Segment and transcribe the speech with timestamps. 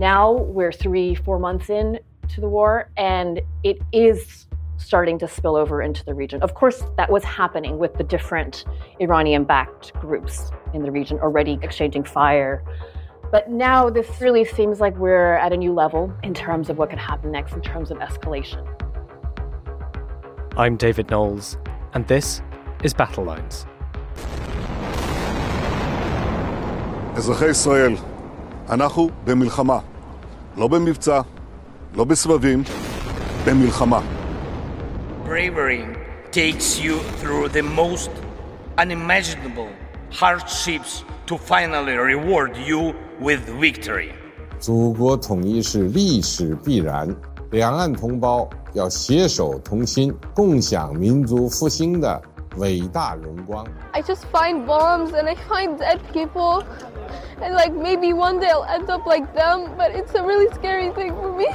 [0.00, 1.98] Now we're three, four months in
[2.28, 4.46] to the war, and it is
[4.78, 6.42] starting to spill over into the region.
[6.42, 8.64] Of course, that was happening with the different
[9.00, 12.62] Iranian backed groups in the region already exchanging fire.
[13.32, 16.90] But now this really seems like we're at a new level in terms of what
[16.90, 18.64] could happen next in terms of escalation.
[20.56, 21.58] I'm David Knowles,
[21.94, 22.42] and this
[22.82, 23.66] is Battle Lines.
[27.16, 27.94] אזרחי ישראל,
[28.68, 29.78] אנחנו במלחמה.
[30.56, 31.20] לא במבצע,
[31.94, 32.62] לא בסבבים,
[33.46, 34.00] במלחמה.
[35.28, 35.84] Bravery
[36.32, 38.10] takes you through the most
[38.78, 39.68] unimaginable
[40.10, 44.12] hardships to finally reward you with victory.
[44.58, 47.14] 祖国统一是历史必然，
[47.50, 52.22] 两岸同胞要携手同心，共享民族复兴的
[52.57, 53.65] 伟大荣光。
[53.93, 56.63] I just find bombs and I find dead people,
[57.41, 60.91] and like maybe one day I'll end up like them, but it's a really scary
[60.91, 61.47] thing for me.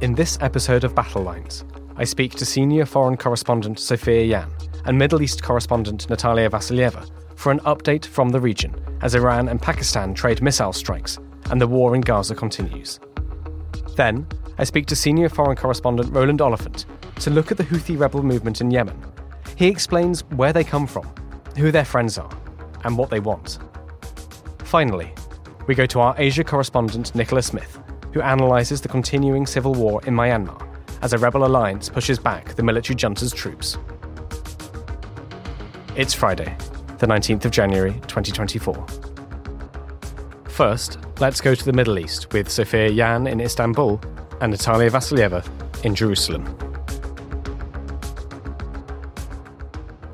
[0.00, 1.64] In this episode of Battle Lines,
[1.96, 4.50] I speak to senior foreign correspondent Sophia Yan
[4.84, 9.62] and Middle East correspondent Natalia Vasilyeva for an update from the region as Iran and
[9.62, 11.18] Pakistan trade missile strikes
[11.50, 12.98] and the war in Gaza continues.
[13.96, 14.26] Then,
[14.58, 16.86] I speak to senior foreign correspondent Roland Oliphant
[17.22, 19.00] to look at the Houthi rebel movement in Yemen.
[19.56, 21.08] He explains where they come from,
[21.56, 22.30] who their friends are,
[22.84, 23.58] and what they want.
[24.64, 25.12] Finally,
[25.68, 27.78] we go to our Asia correspondent Nicola Smith,
[28.12, 30.66] who analyses the continuing civil war in Myanmar
[31.02, 33.78] as a rebel alliance pushes back the military junta's troops.
[35.94, 36.56] It's Friday,
[36.98, 38.86] the 19th of January 2024.
[40.48, 44.00] First, let's go to the Middle East with Sophia Yan in Istanbul
[44.40, 45.46] and Natalia Vasilyeva
[45.84, 46.71] in Jerusalem.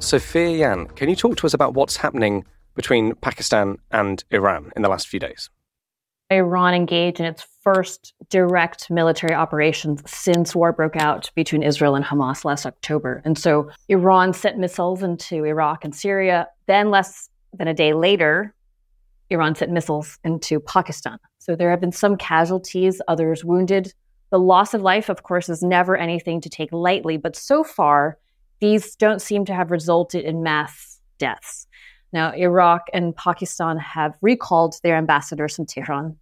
[0.09, 4.81] Sophia Yan, can you talk to us about what's happening between Pakistan and Iran in
[4.81, 5.51] the last few days?
[6.31, 12.07] Iran engaged in its first direct military operations since war broke out between Israel and
[12.07, 13.21] Hamas last October.
[13.27, 16.49] And so Iran sent missiles into Iraq and Syria.
[16.67, 18.55] Then, less than a day later,
[19.29, 21.19] Iran sent missiles into Pakistan.
[21.37, 23.93] So there have been some casualties, others wounded.
[24.31, 28.17] The loss of life, of course, is never anything to take lightly, but so far,
[28.61, 31.67] these don't seem to have resulted in mass deaths.
[32.13, 36.17] Now, Iraq and Pakistan have recalled their ambassadors from Tehran.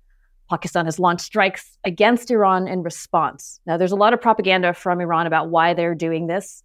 [0.51, 3.61] Pakistan has launched strikes against Iran in response.
[3.67, 6.63] Now, there's a lot of propaganda from Iran about why they're doing this.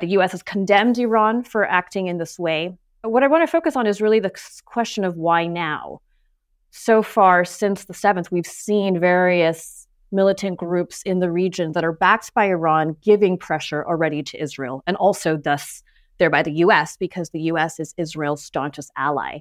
[0.00, 2.76] The US has condemned Iran for acting in this way.
[3.02, 4.32] But what I want to focus on is really the
[4.64, 6.00] question of why now.
[6.70, 9.81] So far, since the 7th, we've seen various
[10.12, 14.82] militant groups in the region that are backed by Iran giving pressure already to Israel
[14.86, 15.82] and also thus
[16.18, 19.40] thereby the US because the US is Israel's staunchest ally.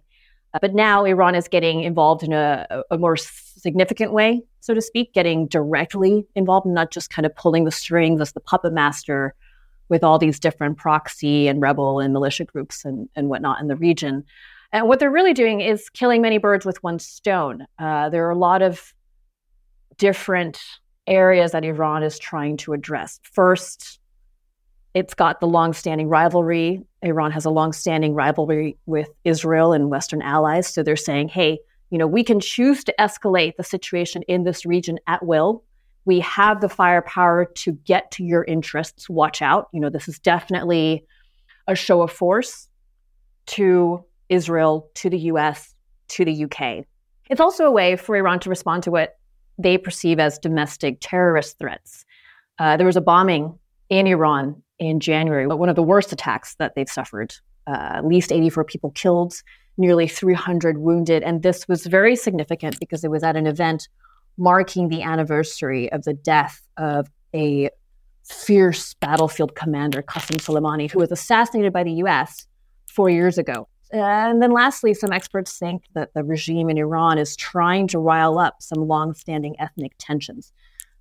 [0.53, 4.81] Uh, but now Iran is getting involved in a, a, more significant way, so to
[4.81, 9.33] speak, getting directly involved, not just kind of pulling the strings as the puppet master
[9.87, 13.75] with all these different proxy and rebel and militia groups and, and whatnot in the
[13.75, 14.25] region.
[14.73, 17.65] And what they're really doing is killing many birds with one stone.
[17.77, 18.93] Uh, there are a lot of
[20.01, 20.59] different
[21.05, 23.19] areas that Iran is trying to address.
[23.21, 23.99] First,
[24.95, 26.81] it's got the long-standing rivalry.
[27.03, 30.73] Iran has a long-standing rivalry with Israel and Western allies.
[30.73, 31.59] So they're saying, hey,
[31.91, 35.63] you know, we can choose to escalate the situation in this region at will.
[36.05, 39.07] We have the firepower to get to your interests.
[39.07, 39.67] Watch out.
[39.71, 41.05] You know, this is definitely
[41.67, 42.67] a show of force
[43.57, 45.75] to Israel, to the US,
[46.07, 46.85] to the UK.
[47.29, 49.17] It's also a way for Iran to respond to what
[49.61, 52.05] they perceive as domestic terrorist threats.
[52.59, 53.57] Uh, there was a bombing
[53.89, 57.35] in Iran in January, one of the worst attacks that they've suffered.
[57.67, 59.33] Uh, at least 84 people killed,
[59.77, 61.23] nearly 300 wounded.
[61.23, 63.87] And this was very significant because it was at an event
[64.37, 67.69] marking the anniversary of the death of a
[68.23, 72.47] fierce battlefield commander, Qasem Soleimani, who was assassinated by the US
[72.87, 73.67] four years ago.
[73.93, 78.39] And then lastly, some experts think that the regime in Iran is trying to rile
[78.39, 80.53] up some long-standing ethnic tensions.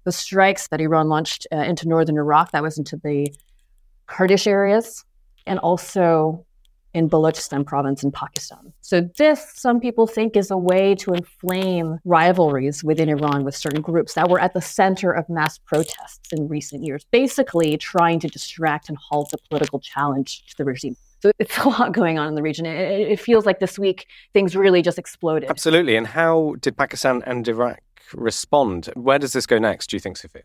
[0.04, 3.32] The strikes that Iran launched uh, into northern Iraq, that was into the
[4.06, 5.04] Kurdish areas,
[5.46, 6.44] and also
[6.92, 8.72] in Balochistan province in Pakistan.
[8.80, 13.80] So this, some people think, is a way to inflame rivalries within Iran with certain
[13.80, 18.28] groups that were at the center of mass protests in recent years, basically trying to
[18.28, 20.96] distract and halt the political challenge to the regime.
[21.22, 22.66] So it's a lot going on in the region.
[22.66, 25.50] It, it, feels like this week things really just exploded.
[25.50, 25.96] Absolutely.
[25.96, 27.80] And how did Pakistan and Iraq
[28.14, 28.90] respond?
[28.94, 30.42] Where does this go next, do you think, Sophia?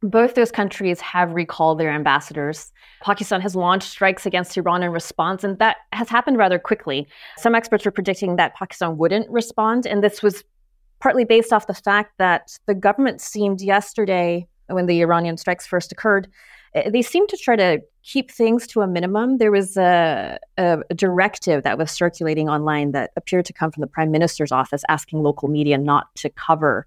[0.00, 2.72] Both those countries have recalled their ambassadors.
[3.02, 7.08] Pakistan has launched strikes against Iran in response, and that has happened rather quickly.
[7.36, 10.44] Some experts were predicting that Pakistan wouldn't respond, and this was
[11.00, 15.90] partly based off the fact that the government seemed yesterday, when the Iranian strikes first
[15.90, 16.28] occurred,
[16.78, 19.38] Eh, they seemed to try to keep things to a minimum.
[19.38, 23.82] There was a, a, a, directive that was circulating online that appeared to come from
[23.82, 26.86] the prime minister's office asking local media not to cover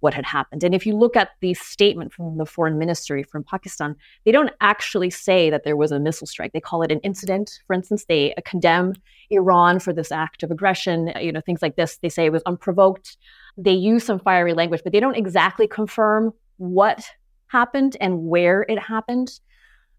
[0.00, 0.64] what had happened.
[0.64, 4.50] And if you look at the statement from the foreign ministry from Pakistan, they don't
[4.60, 6.52] actually say that there was a missile strike.
[6.52, 7.60] They call it an incident.
[7.66, 8.94] For instance, they uh, condemn
[9.28, 11.98] Iran for this act of aggression, uh, you know, things like this.
[11.98, 13.18] They say it was unprovoked.
[13.58, 17.04] They use some fiery language, but they don't exactly confirm what
[17.50, 19.40] happened and where it happened.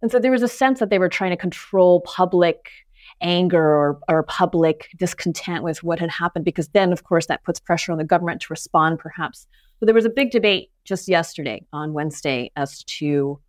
[0.02, 2.70] And so there was a sense that they were trying to control public
[3.22, 7.60] anger or, or public discontent with what had happened, because then, of course, that puts
[7.60, 9.48] pressure on the government to respond, perhaps.
[9.80, 13.40] So there was a big debate just yesterday on Wednesday as to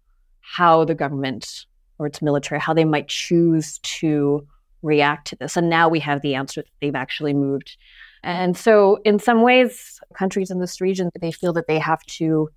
[0.40, 1.66] how the government
[1.98, 4.46] or its military, how they might choose to
[4.82, 5.56] react to this.
[5.56, 7.76] And now we have the answer that they've actually moved.
[8.24, 12.48] And so, in some ways, countries in this region, they feel that they have to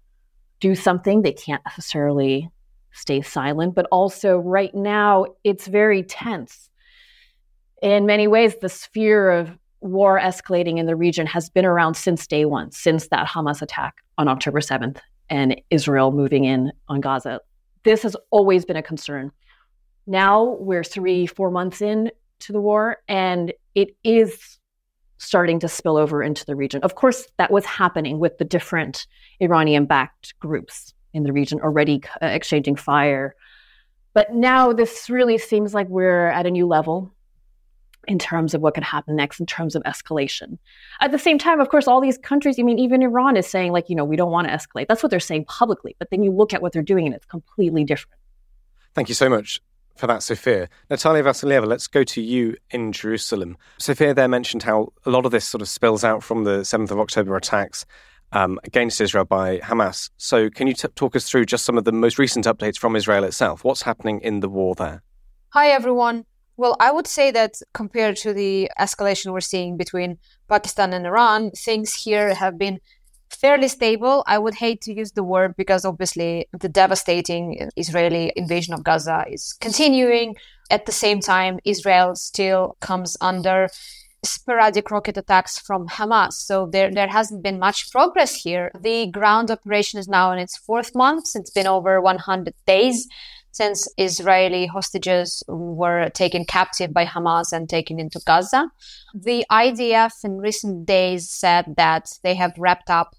[0.60, 1.22] do something.
[1.22, 2.50] They can't necessarily
[2.92, 6.69] stay silent, but also right now, it's very tense.
[7.81, 12.25] In many ways, the sphere of war escalating in the region has been around since
[12.25, 15.00] day one, since that Hamas attack on October 7th
[15.30, 17.42] and Israel moving in on Gaza.
[17.84, 19.31] This has always been a concern.
[20.08, 24.60] Now we're three, four months in to the war, and it is
[25.17, 26.81] starting to spill over into the region.
[26.81, 29.07] Of course, that was happening with the different
[29.39, 33.35] Iranian backed groups in the region already uh, exchanging fire.
[34.13, 37.12] But now this really seems like we're at a new level
[38.07, 40.57] in terms of what could happen next in terms of escalation.
[41.01, 43.71] At the same time, of course, all these countries, I mean, even Iran is saying,
[43.71, 44.88] like, you know, we don't want to escalate.
[44.88, 45.95] That's what they're saying publicly.
[45.97, 48.19] But then you look at what they're doing and it's completely different.
[48.94, 49.62] Thank you so much
[49.95, 50.69] for that, Sophia.
[50.89, 53.57] Natalia Vasilyeva, let's go to you in Jerusalem.
[53.77, 56.92] Sophia there mentioned how a lot of this sort of spills out from the 7th
[56.92, 57.86] of October attacks
[58.31, 60.09] um, against Israel by Hamas.
[60.18, 62.95] So, can you t- talk us through just some of the most recent updates from
[62.95, 63.63] Israel itself?
[63.63, 65.01] What's happening in the war there?
[65.50, 66.25] Hi, everyone.
[66.57, 70.18] Well, I would say that compared to the escalation we're seeing between
[70.48, 72.80] Pakistan and Iran, things here have been
[73.30, 74.24] fairly stable.
[74.27, 79.25] I would hate to use the word because obviously the devastating Israeli invasion of Gaza
[79.30, 80.36] is continuing.
[80.72, 83.69] At the same time, Israel still comes under
[84.24, 86.33] sporadic rocket attacks from Hamas.
[86.33, 88.72] So there, there hasn't been much progress here.
[88.80, 91.36] The ground operation is now in its fourth month.
[91.36, 93.07] It's been over 100 days
[93.56, 98.69] since Israeli hostages were taken captive by Hamas and taken into Gaza.
[99.13, 103.16] The IDF in recent days said that they have wrapped up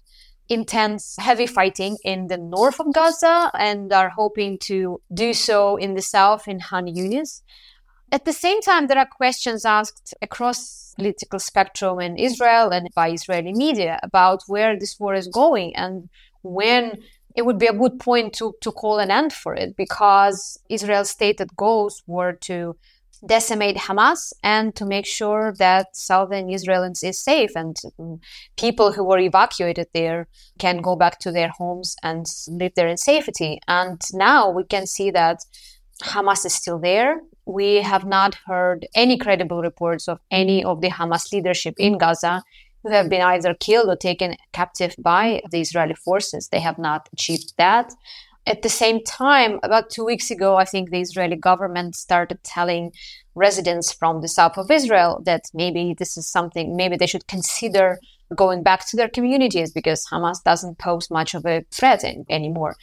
[0.47, 5.95] intense heavy fighting in the north of Gaza and are hoping to do so in
[5.95, 7.41] the south in Han Yunis.
[8.11, 13.09] At the same time, there are questions asked across political spectrum in Israel and by
[13.09, 16.09] Israeli media about where this war is going and
[16.43, 17.01] when
[17.37, 21.11] it would be a good point to, to call an end for it because Israel's
[21.11, 22.75] stated goals were to
[23.25, 28.19] decimate Hamas and to make sure that southern Israelis is safe and mm,
[28.57, 32.97] people who were evacuated there can go back to their homes and live there in
[32.97, 33.59] safety.
[33.67, 35.37] And now we can see that
[36.03, 37.21] Hamas is still there.
[37.45, 42.43] We have not heard any credible reports of any of the Hamas leadership in Gaza
[42.83, 46.49] who have been either killed or taken captive by the Israeli forces.
[46.49, 47.91] They have not achieved that.
[48.45, 52.93] At the same time, about two weeks ago, I think the Israeli government started telling
[53.35, 57.99] residents from the south of Israel that maybe this is something, maybe they should consider
[58.35, 62.75] going back to their communities because Hamas doesn't pose much of a threat in, anymore.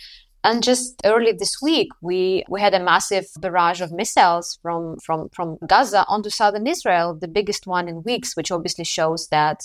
[0.42, 5.30] And just early this week, we, we had a massive barrage of missiles from, from,
[5.30, 9.64] from Gaza onto southern Israel, the biggest one in weeks, which obviously shows that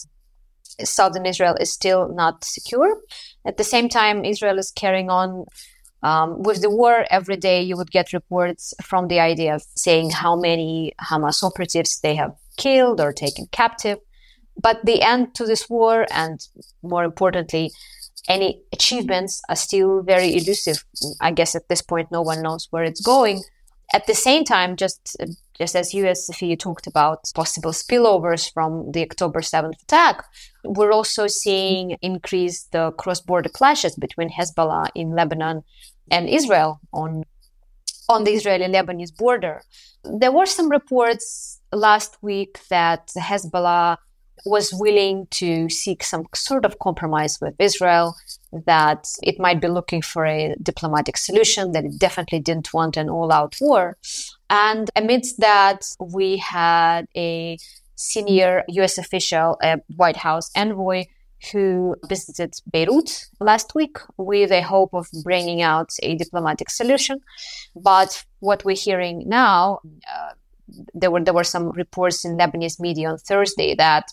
[0.83, 3.01] southern Israel is still not secure.
[3.45, 5.45] At the same time, Israel is carrying on
[6.03, 7.05] um, with the war.
[7.09, 12.15] Every day, you would get reports from the IDF saying how many Hamas operatives they
[12.15, 13.99] have killed or taken captive.
[14.61, 16.39] But the end to this war, and
[16.83, 17.71] more importantly,
[18.27, 20.83] any achievements are still very elusive.
[21.21, 23.41] I guess at this point, no one knows where it's going.
[23.93, 25.17] At the same time, just
[25.59, 30.23] just as you, as Sophie, talked about possible spillovers from the October 7th attack,
[30.63, 35.63] we're also seeing increased the cross-border clashes between Hezbollah in Lebanon
[36.09, 37.23] and Israel on
[38.09, 39.61] on the Israeli-Lebanese border.
[40.03, 43.97] There were some reports last week that Hezbollah
[44.45, 48.15] was willing to seek some sort of compromise with Israel
[48.65, 53.09] that it might be looking for a diplomatic solution, that it definitely didn't want an
[53.09, 53.97] all out war.
[54.49, 57.57] And amidst that, we had a
[57.95, 61.05] senior US official, a White House envoy,
[61.51, 67.19] who visited Beirut last week with a hope of bringing out a diplomatic solution.
[67.75, 69.79] But what we're hearing now,
[70.11, 70.31] uh,
[70.93, 74.11] there were there were some reports in Lebanese media on Thursday that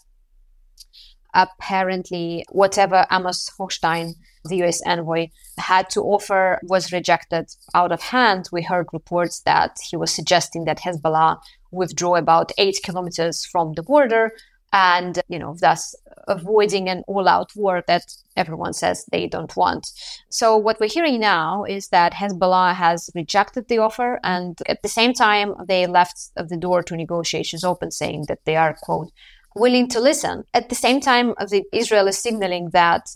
[1.35, 4.15] apparently whatever Amos Hochstein,
[4.49, 8.49] the US envoy, had to offer was rejected out of hand.
[8.53, 11.39] We heard reports that he was suggesting that Hezbollah
[11.71, 14.33] withdraw about eight kilometers from the border
[14.73, 15.95] and you know thus
[16.29, 18.05] avoiding an all-out war that
[18.37, 19.87] everyone says they don't want
[20.29, 24.89] so what we're hearing now is that hezbollah has rejected the offer and at the
[24.89, 29.11] same time they left the door to negotiations open saying that they are quote
[29.55, 33.07] willing to listen at the same time the, israel is signaling that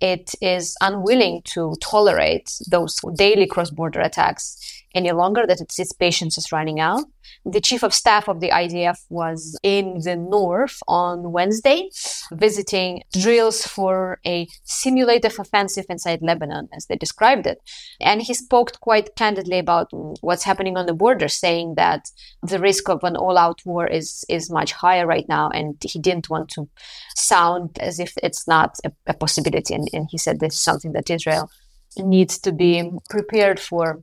[0.00, 6.52] it is unwilling to tolerate those daily cross-border attacks any longer, that its, patience is
[6.52, 7.04] running out.
[7.44, 11.90] The chief of staff of the IDF was in the north on Wednesday,
[12.32, 17.58] visiting drills for a simulated offensive inside Lebanon, as they described it.
[18.00, 19.88] And he spoke quite candidly about
[20.20, 22.10] what's happening on the border, saying that
[22.42, 25.50] the risk of an all out war is, is much higher right now.
[25.50, 26.68] And he didn't want to
[27.16, 29.74] sound as if it's not a, a possibility.
[29.74, 31.50] And, and he said this is something that Israel
[31.96, 34.02] needs to be prepared for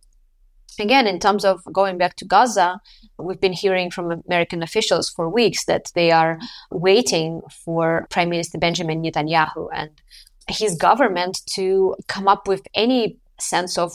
[0.79, 2.81] again, in terms of going back to Gaza,
[3.17, 6.39] we've been hearing from American officials for weeks that they are
[6.71, 9.91] waiting for Prime Minister Benjamin Netanyahu and
[10.47, 13.93] his government to come up with any sense of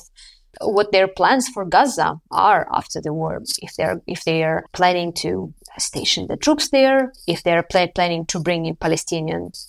[0.61, 3.43] what their plans for Gaza are after the war.
[3.61, 8.27] If they're if they are planning to station the troops there, if they're pl- planning
[8.27, 9.68] to bring in Palestinians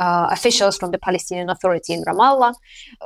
[0.00, 2.54] uh, officials from the Palestinian Authority in Ramallah.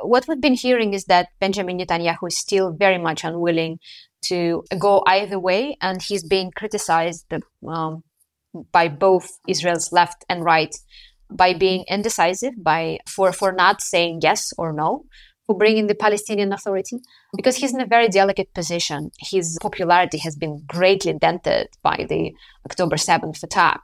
[0.01, 3.79] What we've been hearing is that Benjamin Netanyahu is still very much unwilling
[4.23, 7.25] to go either way, and he's being criticized
[7.67, 8.03] um,
[8.71, 10.73] by both Israel's left and right
[11.29, 15.05] by being indecisive, by for for not saying yes or no
[15.45, 16.97] for bringing the Palestinian Authority,
[17.35, 19.11] because he's in a very delicate position.
[19.19, 22.33] His popularity has been greatly dented by the
[22.65, 23.81] October 7th attack.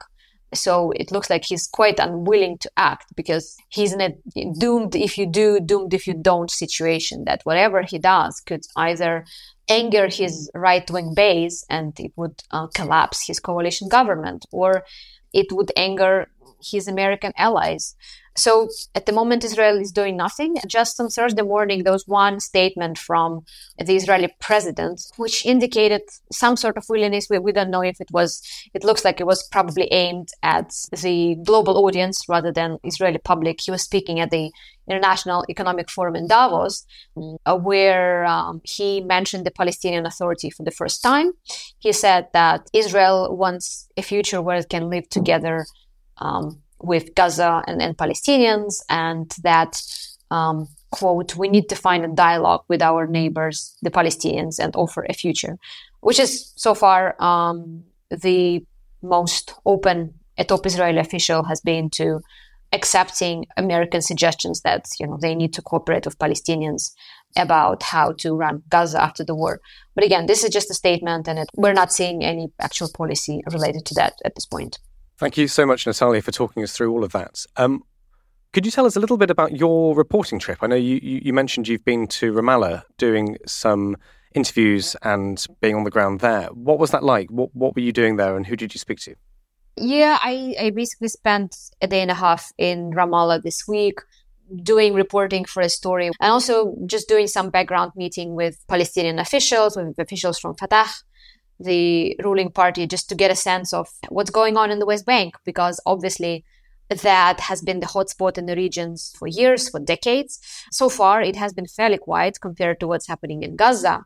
[0.54, 4.14] So it looks like he's quite unwilling to act because he's in a
[4.58, 9.24] doomed if you do, doomed if you don't situation that whatever he does could either
[9.68, 14.84] anger his right wing base and it would uh, collapse his coalition government or
[15.32, 16.28] it would anger
[16.62, 17.94] his American allies.
[18.34, 20.56] So at the moment, Israel is doing nothing.
[20.66, 23.44] Just on Thursday morning, there was one statement from
[23.78, 27.28] the Israeli president, which indicated some sort of willingness.
[27.28, 30.72] We, we don't know if it was, it looks like it was probably aimed at
[31.02, 33.60] the global audience rather than Israeli public.
[33.60, 34.50] He was speaking at the
[34.88, 36.84] International Economic Forum in Davos,
[37.46, 41.32] uh, where um, he mentioned the Palestinian Authority for the first time.
[41.78, 45.66] He said that Israel wants a future where it can live together
[46.18, 49.80] um, with Gaza and, and Palestinians, and that,
[50.30, 55.06] um, quote, we need to find a dialogue with our neighbors, the Palestinians, and offer
[55.08, 55.58] a future,
[56.00, 58.64] which is so far um, the
[59.02, 62.20] most open a top Israeli official has been to
[62.72, 66.92] accepting American suggestions that you know they need to cooperate with Palestinians
[67.36, 69.60] about how to run Gaza after the war.
[69.94, 73.42] But again, this is just a statement, and it, we're not seeing any actual policy
[73.50, 74.78] related to that at this point.
[75.22, 77.46] Thank you so much, Natalia, for talking us through all of that.
[77.56, 77.84] Um,
[78.52, 80.58] could you tell us a little bit about your reporting trip?
[80.62, 83.96] I know you, you mentioned you've been to Ramallah doing some
[84.34, 86.46] interviews and being on the ground there.
[86.46, 87.30] What was that like?
[87.30, 89.14] What, what were you doing there and who did you speak to?
[89.76, 94.00] Yeah, I, I basically spent a day and a half in Ramallah this week
[94.60, 99.76] doing reporting for a story and also just doing some background meeting with Palestinian officials,
[99.76, 100.90] with officials from Fatah
[101.62, 105.06] the ruling party just to get a sense of what's going on in the West
[105.06, 106.44] Bank, because obviously
[106.88, 110.38] that has been the hotspot in the regions for years, for decades.
[110.70, 114.04] So far, it has been fairly quiet compared to what's happening in Gaza.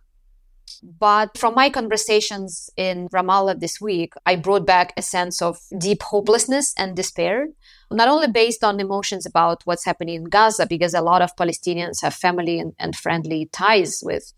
[0.82, 6.02] But from my conversations in Ramallah this week, I brought back a sense of deep
[6.02, 7.48] hopelessness and despair,
[7.90, 12.02] not only based on emotions about what's happening in Gaza, because a lot of Palestinians
[12.02, 14.32] have family and, and friendly ties with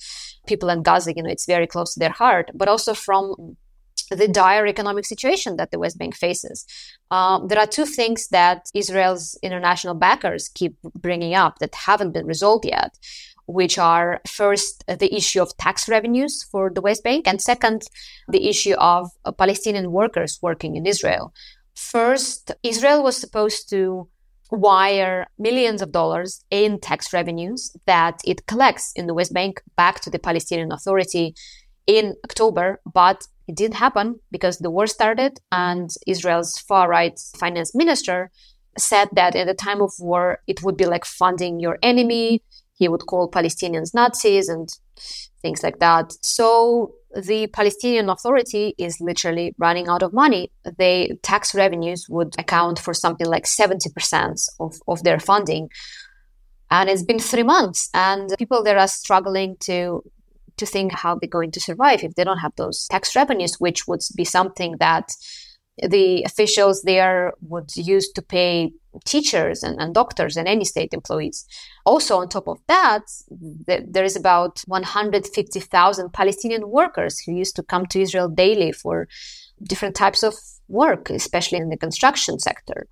[0.46, 3.56] people in Gaza, you know, it's very close to their heart, but also from
[4.10, 6.66] the dire economic situation that the West Bank faces.
[7.10, 12.26] Um, there are two things that Israel's international backers keep bringing up that haven't been
[12.26, 12.98] resolved yet,
[13.48, 17.82] which are first the issue of tax revenues for the West Bank, and second,
[18.28, 21.32] the issue of uh, Palestinian workers working in Israel.
[21.74, 24.08] First, Israel was supposed to
[24.50, 30.00] wire millions of dollars in tax revenues that it collects in the West Bank back
[30.00, 31.34] to the Palestinian Authority
[31.86, 37.74] in October, but it didn't happen because the war started and Israel's far right finance
[37.74, 38.30] minister
[38.76, 42.42] said that at the time of war, it would be like funding your enemy.
[42.78, 44.68] He would call Palestinians Nazis and
[45.42, 46.12] things like that.
[46.22, 50.50] So the Palestinian Authority is literally running out of money.
[50.64, 55.70] The tax revenues would account for something like 70% of, of their funding.
[56.70, 60.02] And it's been three months, and people there are struggling to
[60.58, 63.86] to think how they're going to survive if they don't have those tax revenues, which
[63.86, 65.12] would be something that
[65.86, 68.72] the officials there would use to pay
[69.04, 71.46] teachers and, and, doctors and any state employees.
[71.84, 73.02] Also, on top of that,
[73.66, 79.08] th- there is about 150,000 Palestinian workers who used to come to Israel daily for
[79.62, 80.34] different types of
[80.68, 82.86] work, especially in the construction sector.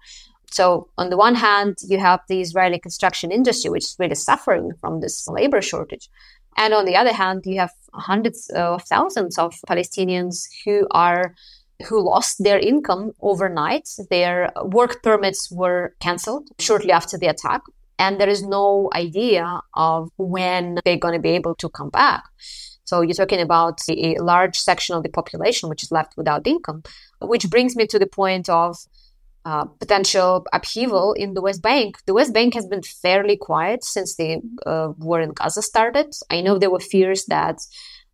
[0.51, 4.73] So, on the one hand, you have the Israeli construction industry, which is really suffering
[4.81, 6.09] from this labor shortage.
[6.57, 11.35] And on the other hand, you have hundreds of thousands of Palestinians who are
[11.89, 13.89] who lost their income overnight.
[14.11, 17.63] Their work permits were canceled shortly after the attack.
[17.99, 22.25] And there is no idea of when they're going to be able to come back.
[22.85, 26.83] So you're talking about a large section of the population which is left without income,
[27.21, 28.77] which brings me to the point of
[29.45, 31.99] uh, potential upheaval in the West Bank.
[32.07, 36.13] The West Bank has been fairly quiet since the uh, war in Gaza started.
[36.31, 37.59] I know there were fears that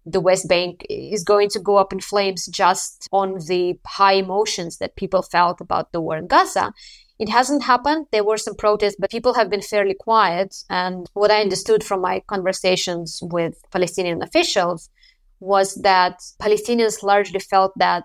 [0.04, 4.78] the West Bank is going to go up in flames just on the high emotions
[4.78, 6.72] that people felt about the war in Gaza.
[7.18, 8.06] It hasn't happened.
[8.10, 10.56] There were some protests, but people have been fairly quiet.
[10.68, 14.90] And what I understood from my conversations with Palestinian officials
[15.38, 18.04] was that Palestinians largely felt that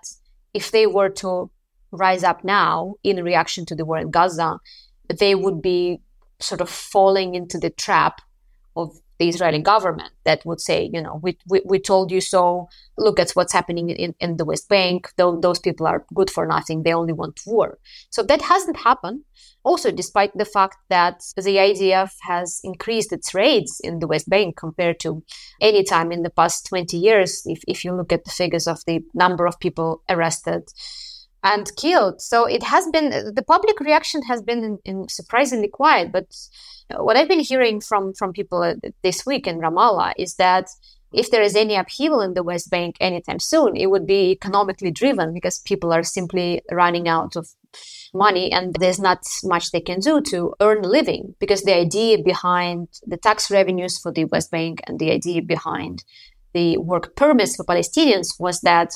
[0.54, 1.50] if they were to
[1.90, 4.58] rise up now in reaction to the war in Gaza,
[5.18, 6.00] they would be
[6.40, 8.20] sort of falling into the trap
[8.76, 12.68] of the Israeli government that would say, you know, we, we, we told you so.
[12.96, 15.10] Look at what's happening in, in the West Bank.
[15.16, 16.82] Those, those people are good for nothing.
[16.82, 17.78] They only want war.
[18.10, 19.22] So that hasn't happened.
[19.64, 24.56] Also, despite the fact that the IDF has increased its raids in the West Bank
[24.56, 25.22] compared to
[25.60, 28.78] any time in the past 20 years, if, if you look at the figures of
[28.86, 30.68] the number of people arrested
[31.42, 32.20] and killed.
[32.20, 36.34] So it has been, the public reaction has been in, in surprisingly quiet, but
[36.96, 40.68] what I've been hearing from from people uh, this week in Ramallah is that
[41.12, 44.90] if there is any upheaval in the West Bank anytime soon, it would be economically
[44.90, 47.48] driven because people are simply running out of
[48.12, 52.18] money and there's not much they can do to earn a living because the idea
[52.22, 56.04] behind the tax revenues for the West Bank and the idea behind
[56.52, 58.92] the work permits for Palestinians was that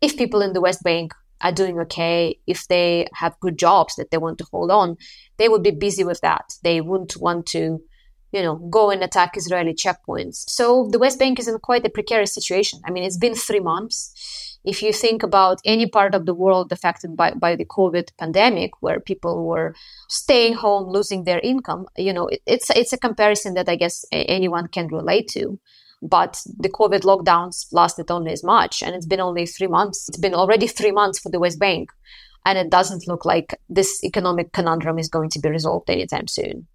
[0.00, 1.12] if people in the West Bank
[1.44, 4.96] are doing okay, if they have good jobs that they want to hold on,
[5.36, 6.54] they would be busy with that.
[6.62, 7.80] They wouldn't want to,
[8.32, 10.48] you know, go and attack Israeli checkpoints.
[10.48, 12.80] So the West Bank is in quite a precarious situation.
[12.86, 14.58] I mean, it's been three months.
[14.64, 18.70] If you think about any part of the world affected by, by the COVID pandemic,
[18.80, 19.74] where people were
[20.08, 24.06] staying home, losing their income, you know, it, it's it's a comparison that I guess
[24.10, 25.60] anyone can relate to
[26.04, 30.08] but the COVID lockdowns lasted only as much, and it's been only three months.
[30.08, 31.90] It's been already three months for the West Bank,
[32.44, 36.66] and it doesn't look like this economic conundrum is going to be resolved anytime soon.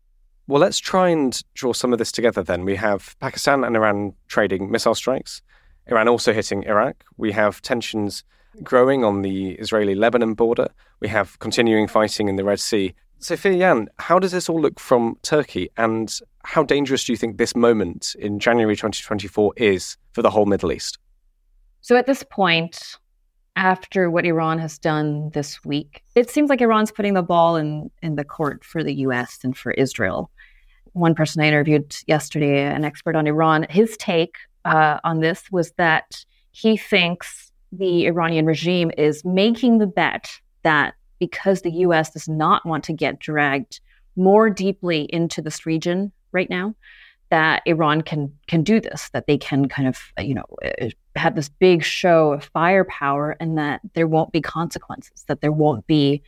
[0.48, 2.66] Well, let's try and draw some of this together then.
[2.66, 5.44] We have Pakistan and Iran trading missile strikes,
[5.86, 7.04] Iran also hitting Iraq.
[7.18, 8.24] We have tensions
[8.64, 10.70] growing on the Israeli Lebanon border.
[11.00, 12.96] We have continuing fighting in the Red Sea.
[13.22, 15.70] Sophia Yan, how does this all look from Turkey?
[15.78, 20.46] And how dangerous do you think this moment in January 2024 is for the whole
[20.46, 20.98] Middle East?
[21.82, 22.98] So, at this point,
[23.58, 27.92] after what Iran has done this week, it seems like Iran's putting the ball in,
[28.02, 30.32] in the court for the US and for Israel.
[30.94, 35.72] One person I interviewed yesterday, an expert on Iran, his take uh, on this was
[35.74, 40.32] that he thinks the Iranian regime is making the bet
[40.64, 43.80] that because the US does not want to get dragged
[44.16, 46.76] more deeply into this region right now
[47.30, 51.36] that Iran can can do this, that they can kind of you know uh, have
[51.36, 56.22] this big show of firepower, and that there won't be consequences, that there won't be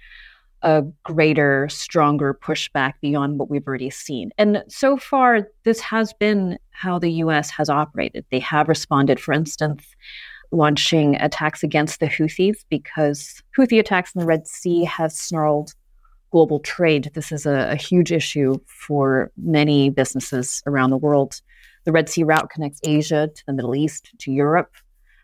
[0.64, 4.32] a greater, stronger pushback beyond what we've already seen.
[4.38, 7.50] And so far, this has been how the U.S.
[7.50, 8.26] has operated.
[8.30, 9.84] They have responded, for instance,
[10.52, 15.74] launching attacks against the Houthis because Houthi attacks in the Red Sea have snarled
[16.32, 17.12] global trade.
[17.14, 21.42] This is a, a, huge issue for many businesses around the world.
[21.84, 24.72] The Red Sea route connects Asia to the Middle East to Europe,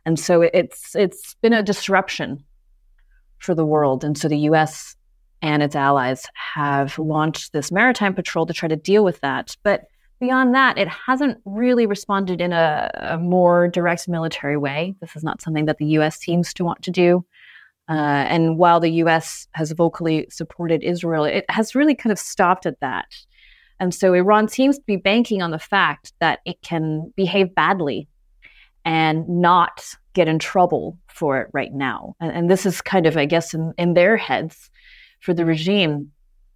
[0.06, 2.44] and so it's it's been a disruption
[3.40, 4.04] for the world.
[4.04, 4.96] And so the U.S.
[5.42, 9.56] and its allies have launched this maritime patrol to try to deal with that.
[9.64, 9.86] But
[10.20, 14.96] beyond that, it hasn't really responded in a, a more direct military way.
[15.02, 17.26] This is not something that the US seems to want to do.
[17.90, 17.94] Uh,
[18.28, 22.80] and while the US has vocally supported Israel, it has really kind of stopped at
[22.82, 23.08] that.
[23.80, 28.08] And so Iran seems to be banking on the fact that it can behave badly
[28.84, 32.16] and not get in trouble for it right now.
[32.20, 34.70] And, and this is kind of, I guess, in, in their heads
[35.20, 36.12] for the regime,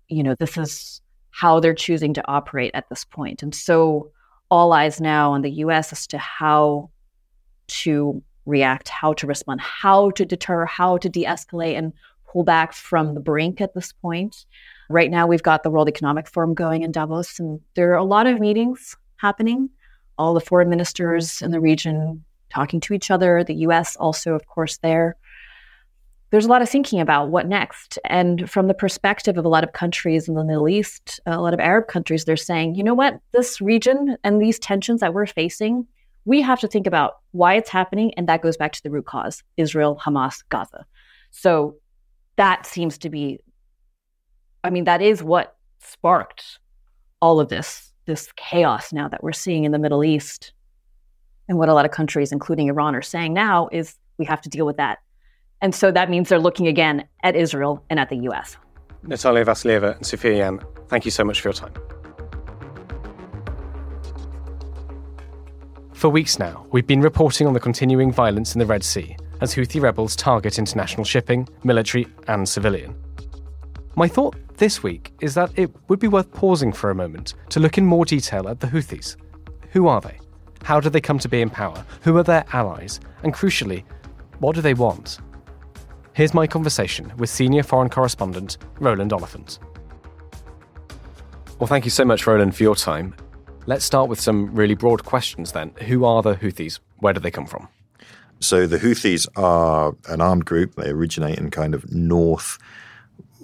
[0.07, 1.00] you know, this is
[1.31, 3.41] how they're choosing to operate at this point.
[3.41, 4.11] And so
[4.49, 6.89] all eyes now on the US as to how
[7.67, 11.93] to react, how to respond, how to deter, how to de escalate and
[12.31, 14.45] pull back from the brink at this point.
[14.89, 18.03] Right now, we've got the World Economic Forum going in Davos, and there are a
[18.03, 19.69] lot of meetings happening.
[20.17, 24.45] All the foreign ministers in the region talking to each other, the US also, of
[24.47, 25.15] course, there.
[26.31, 27.99] There's a lot of thinking about what next.
[28.05, 31.53] And from the perspective of a lot of countries in the Middle East, a lot
[31.53, 35.25] of Arab countries, they're saying, you know what, this region and these tensions that we're
[35.25, 35.85] facing,
[36.25, 38.13] we have to think about why it's happening.
[38.15, 40.85] And that goes back to the root cause Israel, Hamas, Gaza.
[41.31, 41.75] So
[42.37, 43.39] that seems to be
[44.63, 46.59] I mean, that is what sparked
[47.21, 50.53] all of this, this chaos now that we're seeing in the Middle East.
[51.47, 54.49] And what a lot of countries, including Iran, are saying now is we have to
[54.49, 54.99] deal with that.
[55.61, 58.57] And so that means they're looking again at Israel and at the US.
[59.03, 61.73] Natalia Vasilyeva and Sophia Yan, thank you so much for your time.
[65.93, 69.53] For weeks now, we've been reporting on the continuing violence in the Red Sea as
[69.53, 72.95] Houthi rebels target international shipping, military, and civilian.
[73.95, 77.59] My thought this week is that it would be worth pausing for a moment to
[77.59, 79.15] look in more detail at the Houthis.
[79.71, 80.19] Who are they?
[80.63, 81.85] How did they come to be in power?
[82.03, 82.99] Who are their allies?
[83.23, 83.83] And crucially,
[84.39, 85.19] what do they want?
[86.13, 89.59] Here's my conversation with senior foreign correspondent Roland Oliphant.
[91.57, 93.15] Well, thank you so much, Roland, for your time.
[93.65, 95.71] Let's start with some really broad questions then.
[95.87, 96.79] Who are the Houthis?
[96.99, 97.69] Where do they come from?
[98.41, 100.75] So the Houthis are an armed group.
[100.75, 102.57] They originate in kind of north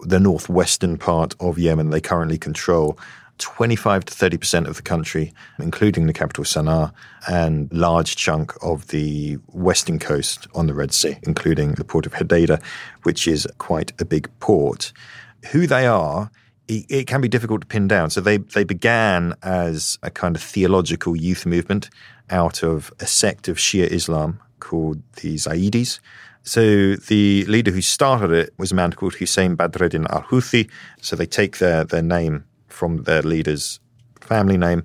[0.03, 1.89] the northwestern part of Yemen.
[1.89, 2.99] They currently control
[3.39, 6.91] 25 to 30 percent of the country, including the capital Sana'a,
[7.27, 12.13] and large chunk of the western coast on the Red Sea, including the port of
[12.13, 12.61] Hodeidah,
[13.03, 14.91] which is quite a big port.
[15.51, 16.31] Who they are,
[16.67, 18.09] it, it can be difficult to pin down.
[18.09, 21.89] So they they began as a kind of theological youth movement
[22.29, 25.99] out of a sect of Shia Islam called the Zaydis.
[26.43, 30.69] So the leader who started it was a man called Hussein Badreddin al Houthi.
[31.01, 32.45] So they take their, their name
[32.77, 33.79] from their leader's
[34.21, 34.83] family name.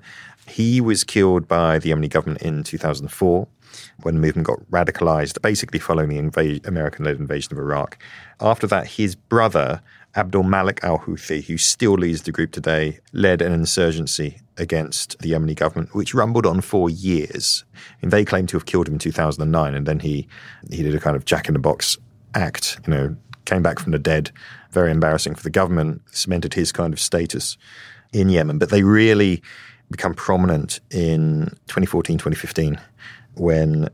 [0.49, 3.47] He was killed by the Yemeni government in 2004
[4.03, 7.99] when the movement got radicalized, basically following the inv- American led invasion of Iraq.
[8.41, 9.81] After that, his brother,
[10.17, 15.33] Abdul Malik al Houthi, who still leads the group today, led an insurgency against the
[15.33, 17.65] Yemeni government, which rumbled on for years.
[18.03, 20.29] And they claimed to have killed him in 2009, and then he
[20.71, 21.97] he did a kind of Jack in the Box
[22.35, 22.79] act.
[22.87, 23.17] You know,
[23.53, 24.31] came back from the dead.
[24.71, 26.03] Very embarrassing for the government.
[26.11, 27.59] Cemented his kind of status
[28.12, 29.43] in Yemen, but they really
[29.91, 32.81] become prominent in 2014, 2015,
[33.35, 33.88] when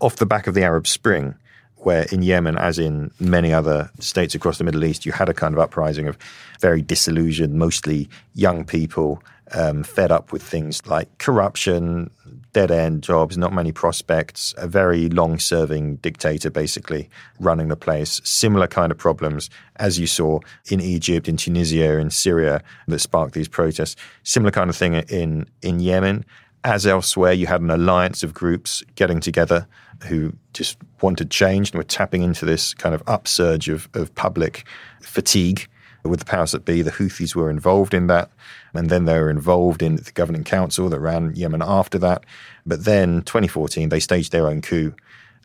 [0.00, 1.34] off the back of the Arab Spring
[1.78, 5.34] where in Yemen, as in many other states across the Middle East, you had a
[5.34, 6.18] kind of uprising of
[6.60, 9.22] very disillusioned, mostly young people
[9.54, 12.10] um, fed up with things like corruption,
[12.52, 17.08] dead end jobs, not many prospects, a very long serving dictator basically
[17.40, 18.20] running the place.
[18.24, 23.34] Similar kind of problems as you saw in Egypt, in Tunisia, in Syria that sparked
[23.34, 23.96] these protests.
[24.22, 26.24] Similar kind of thing in, in Yemen.
[26.64, 29.66] As elsewhere, you had an alliance of groups getting together
[30.04, 34.64] who just wanted change and were tapping into this kind of upsurge of, of public
[35.00, 35.68] fatigue
[36.08, 36.82] with the powers that be.
[36.82, 38.30] The Houthis were involved in that.
[38.74, 42.24] And then they were involved in the governing council that ran Yemen after that.
[42.66, 44.94] But then 2014, they staged their own coup.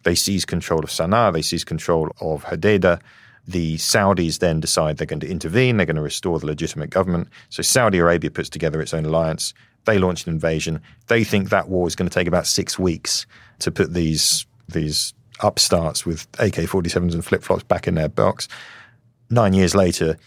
[0.04, 3.00] They seized control of Sana'a, they seized control of Hodeidah.
[3.48, 7.28] The Saudis then decide they're going to intervene, they're going to restore the legitimate government.
[7.50, 9.54] So Saudi Arabia puts together its own alliance.
[9.86, 10.82] They launch an invasion.
[11.08, 13.26] They think that war is going to take about six weeks
[13.60, 18.48] to put these these upstarts with AK-47s and flip-flops back in their box.
[19.30, 20.18] Nine years later,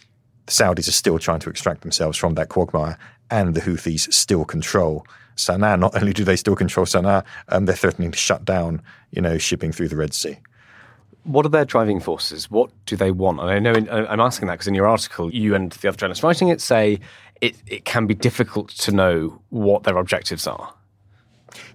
[0.47, 2.99] the Saudis are still trying to extract themselves from that quagmire,
[3.31, 5.07] and the Houthis still control
[5.37, 5.79] Sana'a.
[5.79, 9.39] Not only do they still control Sana'a, um, they're threatening to shut down, you know,
[9.39, 10.39] shipping through the Red Sea.
[11.25, 12.51] What are their driving forces?
[12.51, 13.41] What do they want?
[13.41, 15.97] And I know in, I'm asking that because in your article, you and the other
[15.97, 17.01] journalists writing it say
[17.41, 20.73] it, it can be difficult to know what their objectives are.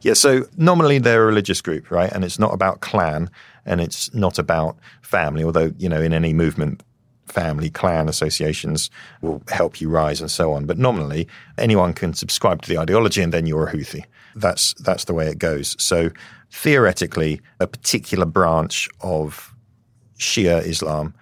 [0.01, 2.11] Yeah, so nominally they're a religious group, right?
[2.11, 3.29] And it's not about clan
[3.65, 6.81] and it's not about family, although, you know, in any movement,
[7.27, 8.89] family, clan associations
[9.21, 10.65] will help you rise and so on.
[10.65, 14.03] But nominally, anyone can subscribe to the ideology and then you're a Houthi.
[14.35, 15.75] That's, that's the way it goes.
[15.81, 16.09] So
[16.51, 19.53] theoretically, a particular branch of
[20.17, 21.13] Shia Islam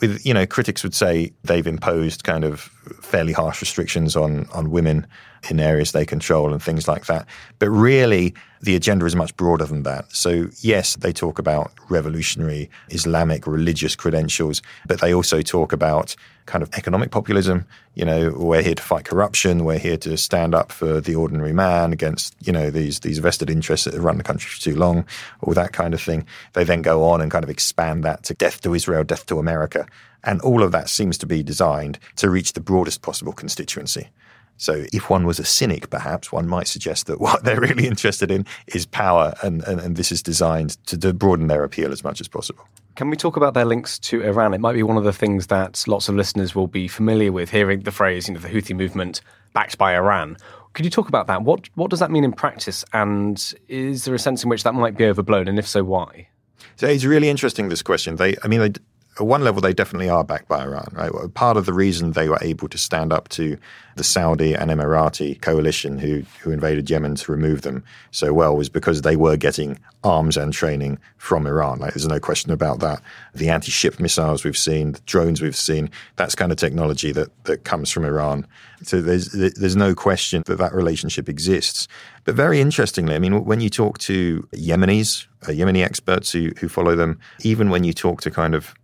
[0.00, 2.60] with you know critics would say they've imposed kind of
[3.00, 5.06] fairly harsh restrictions on on women
[5.50, 7.26] in areas they control and things like that.
[7.58, 10.10] But really, the agenda is much broader than that.
[10.14, 16.62] So, yes, they talk about revolutionary Islamic religious credentials, but they also talk about kind
[16.62, 17.66] of economic populism.
[17.94, 19.64] You know, we're here to fight corruption.
[19.64, 23.50] We're here to stand up for the ordinary man against, you know, these, these vested
[23.50, 25.06] interests that have run the country for too long,
[25.42, 26.26] all that kind of thing.
[26.54, 29.38] They then go on and kind of expand that to death to Israel, death to
[29.38, 29.86] America.
[30.22, 34.08] And all of that seems to be designed to reach the broadest possible constituency.
[34.56, 38.30] So, if one was a cynic, perhaps one might suggest that what they're really interested
[38.30, 42.04] in is power, and, and, and this is designed to, to broaden their appeal as
[42.04, 42.66] much as possible.
[42.96, 44.54] Can we talk about their links to Iran?
[44.54, 47.50] It might be one of the things that lots of listeners will be familiar with,
[47.50, 49.20] hearing the phrase, you know, the Houthi movement
[49.52, 50.36] backed by Iran.
[50.74, 51.42] Could you talk about that?
[51.42, 52.84] What what does that mean in practice?
[52.92, 55.48] And is there a sense in which that might be overblown?
[55.48, 56.28] And if so, why?
[56.76, 58.16] So it's really interesting this question.
[58.16, 58.72] They, I mean, they,
[59.18, 61.12] at one level, they definitely are backed by Iran, right?
[61.34, 63.56] Part of the reason they were able to stand up to
[63.96, 68.68] the Saudi and Emirati coalition who, who invaded Yemen to remove them so well was
[68.68, 71.78] because they were getting arms and training from Iran.
[71.78, 73.00] Like, there's no question about that.
[73.34, 77.30] The anti ship missiles we've seen, the drones we've seen, that's kind of technology that,
[77.44, 78.46] that comes from Iran.
[78.82, 81.86] So there's, there's no question that that relationship exists.
[82.24, 86.68] But very interestingly, I mean, when you talk to Yemenis, uh, Yemeni experts who, who
[86.68, 88.74] follow them, even when you talk to kind of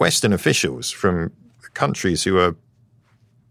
[0.00, 1.30] Western officials from
[1.74, 2.56] countries who are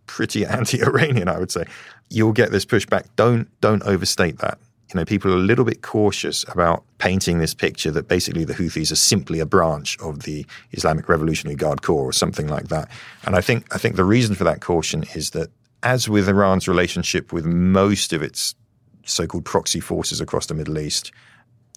[0.08, 1.66] pretty anti-Iranian, I would say,
[2.10, 3.06] you'll get this pushback.
[3.16, 4.58] Don't don't overstate that.
[4.92, 8.56] You know, people are a little bit cautious about painting this picture that basically the
[8.56, 12.90] Houthis are simply a branch of the Islamic Revolutionary Guard Corps or something like that.
[13.24, 15.52] And I think I think the reason for that caution is that
[15.84, 18.56] as with Iran's relationship with most of its
[19.06, 21.12] so-called proxy forces across the Middle East,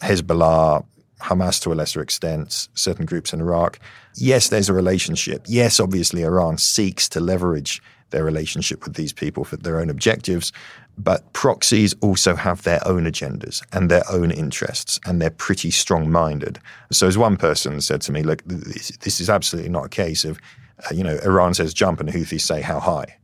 [0.00, 0.84] Hezbollah,
[1.22, 3.78] Hamas to a lesser extent, certain groups in Iraq.
[4.16, 5.44] Yes, there's a relationship.
[5.46, 10.52] Yes, obviously, Iran seeks to leverage their relationship with these people for their own objectives.
[10.98, 16.10] But proxies also have their own agendas and their own interests, and they're pretty strong
[16.10, 16.58] minded.
[16.90, 20.26] So, as one person said to me, look, this, this is absolutely not a case
[20.26, 20.38] of,
[20.84, 23.16] uh, you know, Iran says jump and Houthis say how high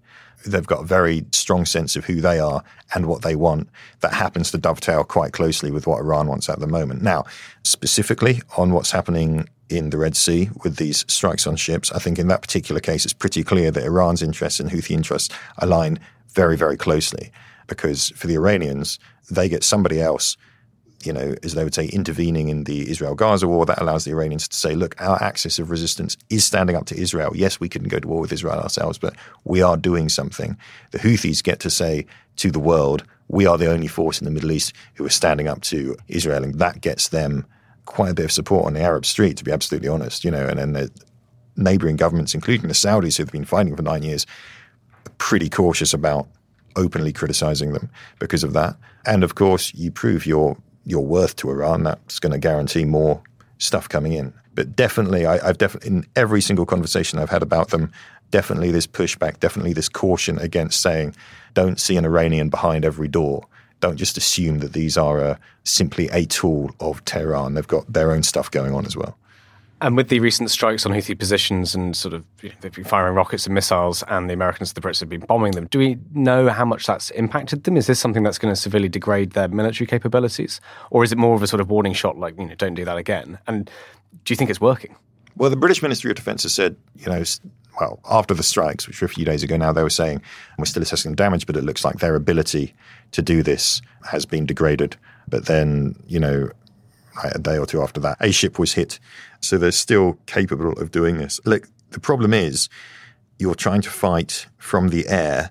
[0.46, 2.62] they've got a very strong sense of who they are
[2.94, 3.68] and what they want.
[4.00, 7.02] That happens to dovetail quite closely with what Iran wants at the moment.
[7.02, 7.24] Now,
[7.64, 12.18] specifically on what's happening in the Red Sea with these strikes on ships, I think
[12.18, 15.98] in that particular case, it's pretty clear that Iran's interests and Houthi interests align
[16.30, 17.30] very, very closely.
[17.66, 18.98] Because for the Iranians,
[19.30, 20.36] they get somebody else
[21.04, 23.64] you know, as they would say, intervening in the Israel Gaza war.
[23.66, 26.96] That allows the Iranians to say, look, our axis of resistance is standing up to
[26.96, 27.36] Israel.
[27.36, 30.56] Yes, we couldn't go to war with Israel ourselves, but we are doing something.
[30.90, 32.06] The Houthis get to say
[32.36, 35.48] to the world, we are the only force in the Middle East who are standing
[35.48, 36.42] up to Israel.
[36.42, 37.46] And that gets them
[37.84, 40.46] quite a bit of support on the Arab street, to be absolutely honest, you know,
[40.46, 40.90] and then the
[41.56, 44.26] neighboring governments, including the Saudis who've been fighting for nine years,
[45.06, 46.28] are pretty cautious about
[46.76, 48.76] openly criticizing them because of that.
[49.04, 50.56] And of course, you prove your
[50.88, 53.22] your worth to Iran, that's going to guarantee more
[53.58, 54.32] stuff coming in.
[54.54, 57.92] But definitely, I, have definitely in every single conversation I've had about them,
[58.30, 61.14] definitely this pushback, definitely this caution against saying,
[61.54, 63.46] don't see an Iranian behind every door.
[63.80, 67.54] Don't just assume that these are a, simply a tool of Tehran.
[67.54, 69.16] They've got their own stuff going on as well.
[69.80, 72.84] And with the recent strikes on Houthi positions and sort of you know, they've been
[72.84, 75.98] firing rockets and missiles, and the Americans the Brits have been bombing them, do we
[76.12, 77.76] know how much that's impacted them?
[77.76, 80.60] Is this something that's going to severely degrade their military capabilities,
[80.90, 82.84] or is it more of a sort of warning shot, like you know, don't do
[82.84, 83.38] that again?
[83.46, 83.70] And
[84.24, 84.96] do you think it's working?
[85.36, 87.22] Well, the British Ministry of Defence has said, you know,
[87.80, 90.20] well, after the strikes, which were a few days ago now, they were saying
[90.58, 92.74] we're still assessing the damage, but it looks like their ability
[93.12, 94.96] to do this has been degraded.
[95.28, 96.50] But then, you know,
[97.22, 98.98] a day or two after that, a ship was hit.
[99.40, 101.40] So they're still capable of doing this.
[101.44, 102.68] Look, the problem is
[103.38, 105.50] you're trying to fight from the air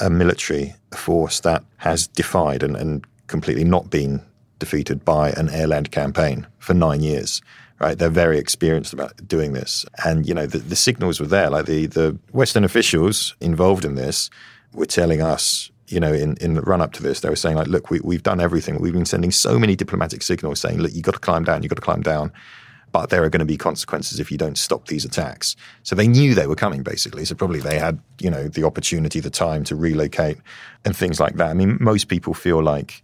[0.00, 4.22] a military force that has defied and, and completely not been
[4.58, 7.42] defeated by an air land campaign for nine years.
[7.80, 11.48] Right, they're very experienced about doing this, and you know the, the signals were there.
[11.48, 14.30] Like the the Western officials involved in this
[14.72, 17.56] were telling us you know, in, in the run up to this, they were saying,
[17.56, 18.78] like, look, we, we've done everything.
[18.78, 21.70] We've been sending so many diplomatic signals saying, look, you've got to climb down, you've
[21.70, 22.32] got to climb down.
[22.90, 25.56] But there are going to be consequences if you don't stop these attacks.
[25.82, 27.24] So they knew they were coming, basically.
[27.24, 30.38] So probably they had, you know, the opportunity, the time to relocate
[30.84, 31.50] and things like that.
[31.50, 33.02] I mean, most people feel like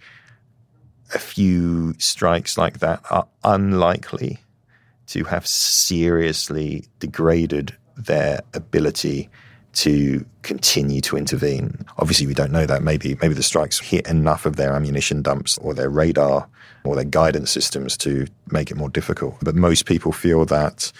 [1.14, 4.40] a few strikes like that are unlikely
[5.08, 9.28] to have seriously degraded their ability
[9.74, 11.84] to continue to intervene.
[11.98, 12.82] Obviously, we don't know that.
[12.82, 16.48] Maybe maybe the strikes hit enough of their ammunition dumps or their radar
[16.84, 19.36] or their guidance systems to make it more difficult.
[19.42, 20.92] But most people feel that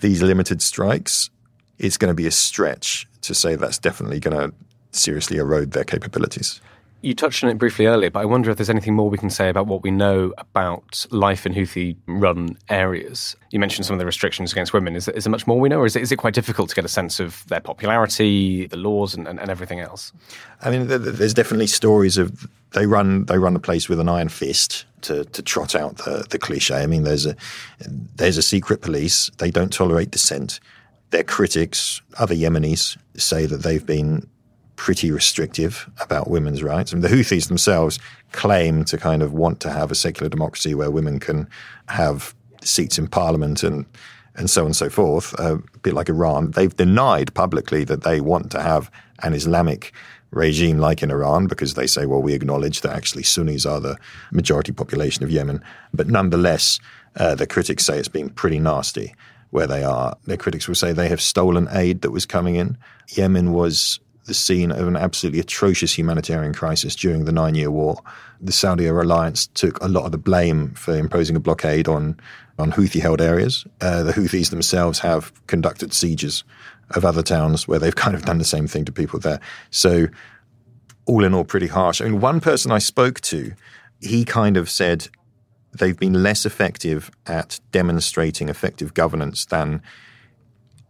[0.00, 1.30] these limited strikes,
[1.78, 4.54] it's going to be a stretch to say that's definitely going to
[4.90, 6.60] seriously erode their capabilities.
[7.04, 9.28] You touched on it briefly earlier, but I wonder if there's anything more we can
[9.28, 13.36] say about what we know about life in Houthi run areas.
[13.50, 14.96] You mentioned some of the restrictions against women.
[14.96, 16.74] Is, is there much more we know, or is it, is it quite difficult to
[16.74, 20.12] get a sense of their popularity, the laws, and, and, and everything else?
[20.62, 24.30] I mean, there's definitely stories of they run they run the place with an iron
[24.30, 26.76] fist to, to trot out the, the cliche.
[26.76, 27.36] I mean, there's a
[28.16, 29.30] there's a secret police.
[29.36, 30.58] They don't tolerate dissent.
[31.10, 34.26] Their critics, other Yemenis, say that they've been
[34.76, 36.92] pretty restrictive about women's rights.
[36.92, 37.98] I mean, the Houthis themselves
[38.32, 41.48] claim to kind of want to have a secular democracy where women can
[41.88, 43.86] have seats in parliament and
[44.36, 46.50] and so on and so forth, a bit like Iran.
[46.50, 48.90] They've denied publicly that they want to have
[49.22, 49.92] an Islamic
[50.32, 53.96] regime like in Iran because they say, well, we acknowledge that actually Sunnis are the
[54.32, 55.62] majority population of Yemen.
[55.92, 56.80] But nonetheless,
[57.16, 59.14] uh, the critics say it's been pretty nasty
[59.50, 60.16] where they are.
[60.24, 62.76] Their critics will say they have stolen aid that was coming in.
[63.10, 67.98] Yemen was the scene of an absolutely atrocious humanitarian crisis during the Nine Year War.
[68.40, 72.18] The Saudi alliance took a lot of the blame for imposing a blockade on,
[72.58, 73.66] on Houthi held areas.
[73.80, 76.44] Uh, the Houthis themselves have conducted sieges
[76.90, 79.40] of other towns where they've kind of done the same thing to people there.
[79.70, 80.06] So,
[81.06, 82.00] all in all, pretty harsh.
[82.00, 83.52] I mean, one person I spoke to,
[84.00, 85.08] he kind of said
[85.78, 89.82] they've been less effective at demonstrating effective governance than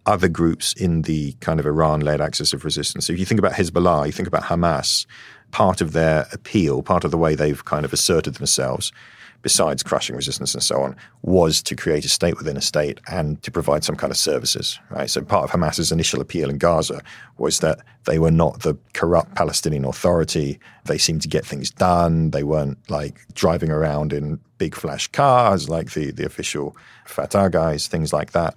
[0.06, 3.06] other groups in the kind of Iran led axis of resistance.
[3.06, 5.06] So if you think about Hezbollah, you think about Hamas,
[5.50, 8.92] part of their appeal, part of the way they've kind of asserted themselves,
[9.40, 13.42] besides crushing resistance and so on, was to create a state within a state and
[13.42, 14.78] to provide some kind of services.
[14.90, 15.08] Right.
[15.08, 17.02] So part of Hamas's initial appeal in Gaza
[17.38, 20.58] was that they were not the corrupt Palestinian Authority.
[20.86, 22.30] They seemed to get things done.
[22.30, 27.86] They weren't like driving around in big flash cars like the the official Fatah guys,
[27.86, 28.54] things like that.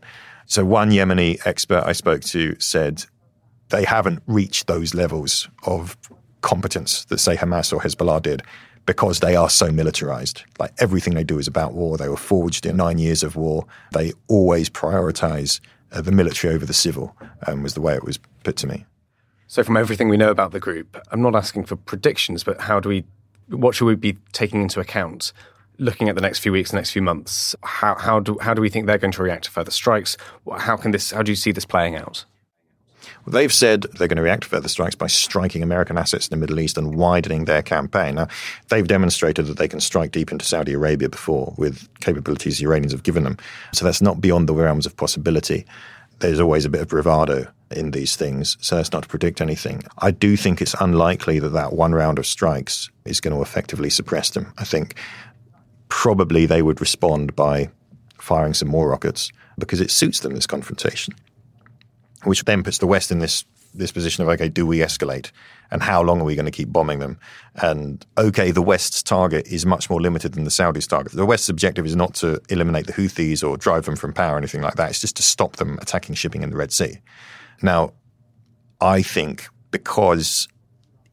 [0.48, 3.06] So one Yemeni expert I spoke to said
[3.70, 5.98] they haven't reached those levels of
[6.42, 8.44] competence that say Hamas or Hezbollah did
[8.86, 10.44] because they are so militarized.
[10.58, 11.98] Like everything they do is about war.
[11.98, 13.66] They were forged in nine years of war.
[13.92, 15.60] They always prioritize
[15.92, 18.86] uh, the military over the civil, um, was the way it was put to me.
[19.48, 22.80] So, from everything we know about the group, I'm not asking for predictions, but how
[22.80, 23.04] do we,
[23.50, 25.34] what should we be taking into account
[25.80, 28.62] looking at the next few weeks, the next few months, how, how do how do
[28.62, 30.18] we think they're going to react to further strikes?
[30.58, 31.12] How can this?
[31.12, 32.26] How do you see this playing out?
[33.26, 36.32] Well, they've said they're going to react to further strikes by striking American assets in
[36.32, 38.16] the Middle East and widening their campaign.
[38.16, 38.28] Now,
[38.70, 42.94] they've demonstrated that they can strike deep into Saudi Arabia before with capabilities the Iranians
[42.94, 43.38] have given them.
[43.74, 45.66] So that's not beyond the realms of possibility.
[46.20, 49.84] There's always a bit of bravado in these things, so that's not to predict anything.
[49.98, 53.90] I do think it's unlikely that that one round of strikes is going to effectively
[53.90, 54.54] suppress them.
[54.58, 54.96] I think
[55.90, 57.70] probably they would respond by
[58.20, 61.14] firing some more rockets because it suits them, this confrontation,
[62.24, 65.32] which then puts the West in this, this position of, okay, do we escalate?
[65.70, 67.20] And how long are we going to keep bombing them?
[67.56, 71.14] And okay, the West's target is much more limited than the Saudis' target.
[71.14, 74.38] The West's objective is not to eliminate the Houthis or drive them from power or
[74.38, 74.90] anything like that.
[74.90, 77.00] It's just to stop them attacking shipping in the Red Sea.
[77.62, 77.94] Now,
[78.80, 80.48] I think because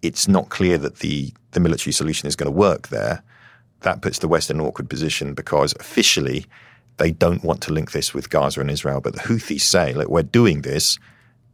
[0.02, 3.22] it's not clear that the, the military solution is going to work there,
[3.84, 6.46] that puts the West in an awkward position because officially
[6.96, 9.00] they don't want to link this with Gaza and Israel.
[9.00, 10.98] But the Houthis say, look, we're doing this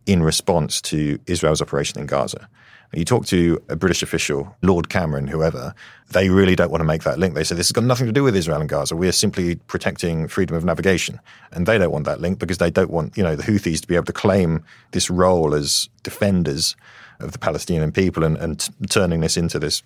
[0.06, 2.48] in response to Israel's operation in Gaza.
[2.92, 5.74] you talk to a British official, Lord Cameron, whoever,
[6.12, 7.34] they really don't want to make that link.
[7.34, 8.96] They say this has got nothing to do with Israel and Gaza.
[8.96, 11.20] We are simply protecting freedom of navigation.
[11.52, 13.86] And they don't want that link because they don't want, you know, the Houthis to
[13.86, 16.76] be able to claim this role as defenders
[17.20, 19.82] of the Palestinian people and, and turning this into this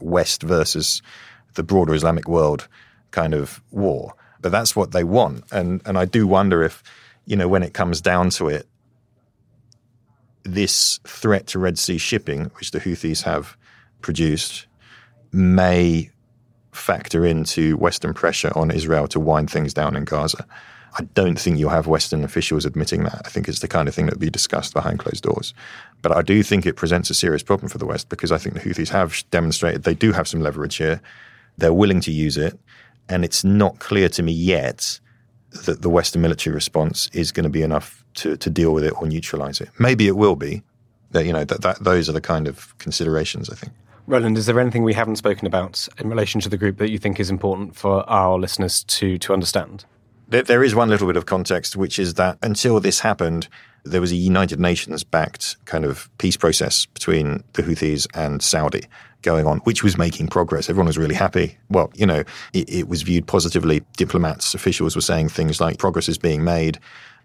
[0.00, 1.02] West versus
[1.54, 2.68] the broader Islamic world
[3.10, 4.14] kind of war.
[4.40, 5.44] But that's what they want.
[5.52, 6.82] And and I do wonder if,
[7.26, 8.66] you know, when it comes down to it,
[10.44, 13.56] this threat to Red Sea shipping, which the Houthis have
[14.02, 14.66] produced,
[15.32, 16.10] may
[16.72, 20.46] factor into Western pressure on Israel to wind things down in Gaza.
[20.96, 23.22] I don't think you'll have Western officials admitting that.
[23.24, 25.52] I think it's the kind of thing that would be discussed behind closed doors.
[26.02, 28.54] But I do think it presents a serious problem for the West because I think
[28.54, 31.00] the Houthis have demonstrated they do have some leverage here.
[31.56, 32.58] They're willing to use it.
[33.08, 34.98] And it's not clear to me yet
[35.66, 38.92] that the Western military response is going to be enough to, to deal with it
[38.96, 39.68] or neutralize it.
[39.78, 40.62] Maybe it will be.
[41.10, 43.72] That, you know, that, that those are the kind of considerations, I think.
[44.06, 46.98] Roland, is there anything we haven't spoken about in relation to the group that you
[46.98, 49.84] think is important for our listeners to, to understand?
[50.28, 53.48] There, is one little bit of context, which is that until this happened,
[53.84, 58.84] there was a United Nations backed kind of peace process between the Houthis and Saudi
[59.22, 60.70] going on, which was making progress.
[60.70, 61.58] Everyone was really happy.
[61.68, 63.82] Well, you know, it, it was viewed positively.
[63.96, 66.78] Diplomats, officials were saying things like progress is being made.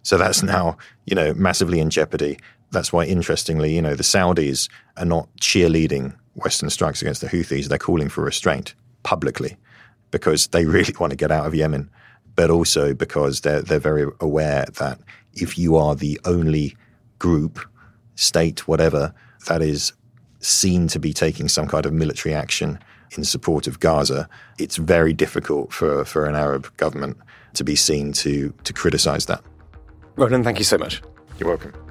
[0.04, 2.38] So that's now, you know, massively in jeopardy.
[2.72, 7.68] That's why, interestingly, you know, the Saudis are not cheerleading Western strikes against the Houthis.
[7.68, 9.58] They're calling for restraint publicly
[10.12, 11.90] because they really want to get out of Yemen,
[12.40, 14.98] but also because they're they're very aware that
[15.34, 16.74] if you are the only
[17.26, 17.60] group,
[18.16, 19.14] state, whatever,
[19.48, 19.92] that is
[20.40, 22.80] seen to be taking some kind of military action
[23.18, 27.18] in support of Gaza, it's very difficult for, for an Arab government
[27.56, 29.44] to be seen to to criticize that.
[30.16, 31.02] Roland, thank you so much.
[31.40, 31.89] You're welcome.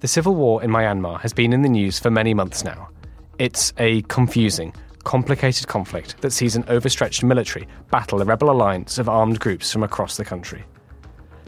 [0.00, 2.90] The civil war in Myanmar has been in the news for many months now.
[3.38, 4.74] It's a confusing,
[5.04, 9.82] complicated conflict that sees an overstretched military battle a rebel alliance of armed groups from
[9.82, 10.64] across the country.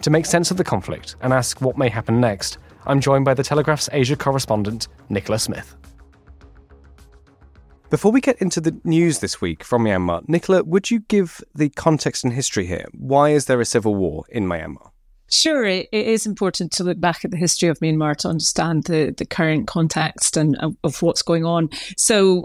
[0.00, 3.34] To make sense of the conflict and ask what may happen next, I'm joined by
[3.34, 5.76] the Telegraph's Asia correspondent, Nicola Smith.
[7.90, 11.68] Before we get into the news this week from Myanmar, Nicola, would you give the
[11.68, 12.86] context and history here?
[12.94, 14.90] Why is there a civil war in Myanmar?
[15.30, 19.14] Sure, it, is important to look back at the history of Myanmar to understand the,
[19.16, 21.68] the current context and of, of what's going on.
[21.96, 22.44] So, uh,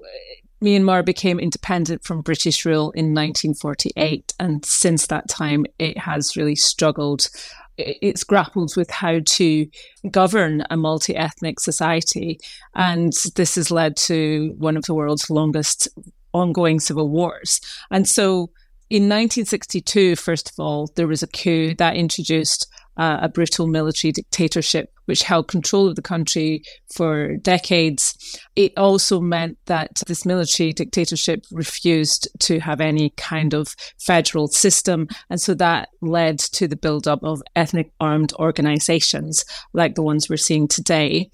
[0.63, 6.55] Myanmar became independent from British rule in 1948, and since that time, it has really
[6.55, 7.29] struggled.
[7.77, 9.67] It's grappled with how to
[10.09, 12.39] govern a multi ethnic society,
[12.75, 15.89] and this has led to one of the world's longest
[16.34, 17.59] ongoing civil wars.
[17.91, 18.49] And so,
[18.89, 22.67] in 1962, first of all, there was a coup that introduced
[22.97, 26.63] uh, a brutal military dictatorship which held control of the country
[26.93, 28.15] for decades.
[28.55, 35.07] It also meant that this military dictatorship refused to have any kind of federal system.
[35.29, 40.38] And so that led to the buildup of ethnic armed organizations like the ones we're
[40.38, 41.29] seeing today.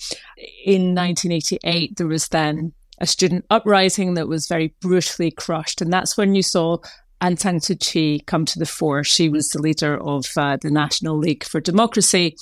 [0.65, 5.81] In 1988, there was then a student uprising that was very brutally crushed.
[5.81, 6.77] And that's when you saw
[7.21, 9.03] Aung San Suu Kyi come to the fore.
[9.03, 12.35] She was the leader of uh, the National League for Democracy.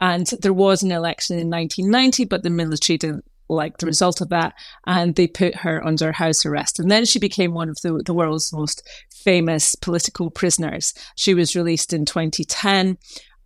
[0.00, 4.28] And there was an election in 1990, but the military didn't like the result of
[4.28, 4.54] that.
[4.86, 6.78] And they put her under house arrest.
[6.78, 10.92] And then she became one of the, the world's most famous political prisoners.
[11.16, 12.98] She was released in 2010.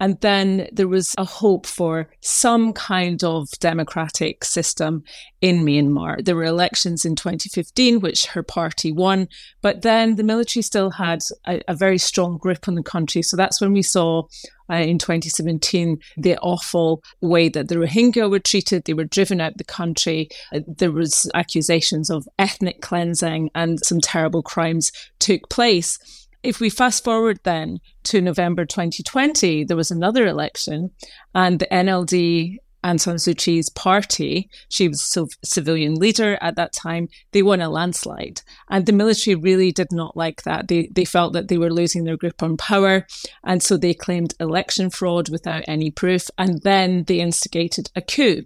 [0.02, 5.04] And then there was a hope for some kind of democratic system
[5.40, 6.24] in Myanmar.
[6.24, 9.28] There were elections in 2015, which her party won,
[9.60, 13.22] but then the military still had a, a very strong grip on the country.
[13.22, 14.24] So that's when we saw
[14.68, 18.86] uh, in 2017 the awful way that the Rohingya were treated.
[18.86, 20.28] They were driven out the country.
[20.52, 24.90] Uh, there was accusations of ethnic cleansing and some terrible crimes
[25.20, 25.96] took place
[26.42, 30.90] if we fast forward then to November 2020, there was another election,
[31.34, 36.72] and the NLD Aung San Suu Kyi's party, she was a civilian leader at that
[36.72, 38.42] time, they won a landslide.
[38.68, 40.68] And the military really did not like that.
[40.68, 43.06] They, they felt that they were losing their grip on power.
[43.44, 46.28] And so they claimed election fraud without any proof.
[46.38, 48.42] And then they instigated a coup.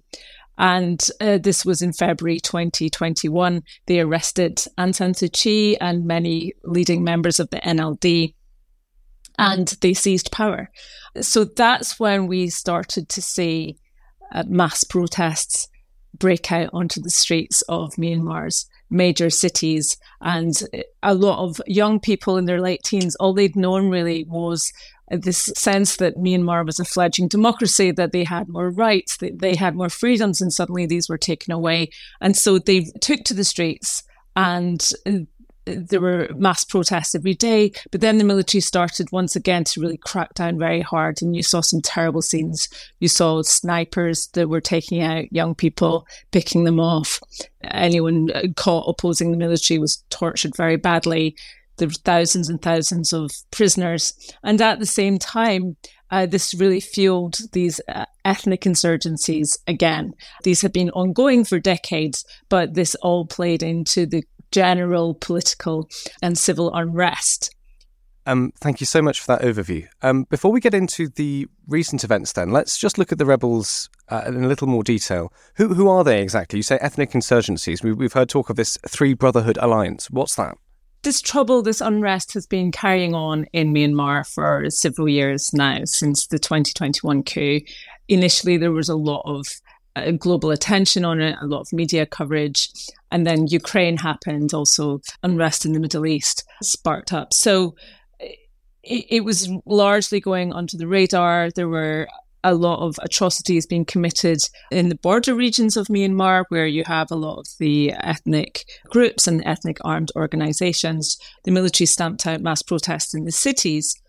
[0.58, 3.62] And uh, this was in February 2021.
[3.86, 8.34] They arrested Aung San Suu Kyi and many leading members of the NLD
[9.38, 10.70] and they seized power.
[11.20, 13.76] So that's when we started to see
[14.32, 15.68] uh, mass protests
[16.18, 19.96] break out onto the streets of Myanmar's major cities.
[20.20, 20.54] And
[21.02, 24.72] a lot of young people in their late teens, all they'd known really was
[25.10, 29.54] this sense that Myanmar was a fledgling democracy, that they had more rights, that they
[29.54, 31.90] had more freedoms, and suddenly these were taken away.
[32.20, 34.02] And so they took to the streets
[34.34, 35.20] and uh,
[35.66, 37.72] there were mass protests every day.
[37.90, 41.20] But then the military started once again to really crack down very hard.
[41.20, 42.68] And you saw some terrible scenes.
[43.00, 47.20] You saw snipers that were taking out young people, picking them off.
[47.64, 51.36] Anyone uh, caught opposing the military was tortured very badly.
[51.78, 54.14] There were thousands and thousands of prisoners.
[54.42, 55.76] And at the same time,
[56.10, 60.12] uh, this really fueled these uh, ethnic insurgencies again.
[60.44, 65.88] These had been ongoing for decades, but this all played into the general political
[66.22, 67.52] and civil unrest.
[68.28, 69.86] Um, thank you so much for that overview.
[70.02, 73.88] Um, before we get into the recent events, then let's just look at the rebels
[74.08, 75.32] uh, in a little more detail.
[75.56, 76.58] Who who are they exactly?
[76.58, 77.84] You say ethnic insurgencies.
[77.84, 80.10] We, we've heard talk of this Three Brotherhood Alliance.
[80.10, 80.58] What's that?
[81.06, 86.26] This trouble, this unrest has been carrying on in Myanmar for several years now, since
[86.26, 87.60] the 2021 coup.
[88.08, 89.46] Initially, there was a lot of
[89.94, 92.70] uh, global attention on it, a lot of media coverage.
[93.12, 97.32] And then Ukraine happened, also unrest in the Middle East sparked up.
[97.32, 97.76] So
[98.18, 101.52] it, it was largely going under the radar.
[101.52, 102.08] There were
[102.46, 104.38] a lot of atrocities being committed
[104.70, 109.26] in the border regions of Myanmar, where you have a lot of the ethnic groups
[109.26, 111.18] and ethnic armed organizations.
[111.44, 114.00] The military stamped out mass protests in the cities.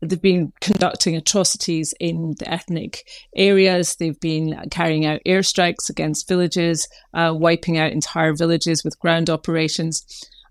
[0.00, 3.06] They've been conducting atrocities in the ethnic
[3.36, 3.96] areas.
[3.96, 10.04] They've been carrying out airstrikes against villages, uh, wiping out entire villages with ground operations.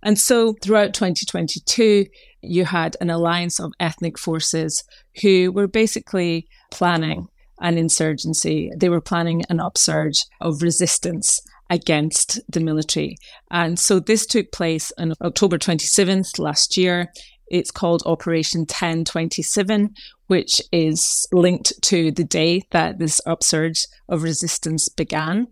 [0.04, 2.06] And so throughout 2022,
[2.44, 4.84] you had an alliance of ethnic forces
[5.22, 7.28] who were basically planning
[7.62, 8.72] an insurgency.
[8.76, 13.18] They were planning an upsurge of resistance against the military.
[13.50, 17.12] And so this took place on October 27th last year.
[17.48, 19.94] It's called Operation 1027,
[20.28, 25.48] which is linked to the day that this upsurge of resistance began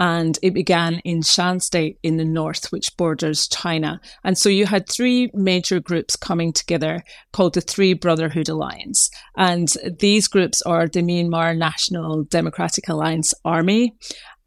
[0.00, 4.00] and it began in Shan State in the north, which borders China.
[4.24, 9.10] And so you had three major groups coming together called the Three Brotherhood Alliance.
[9.36, 13.94] And these groups are the Myanmar National Democratic Alliance Army,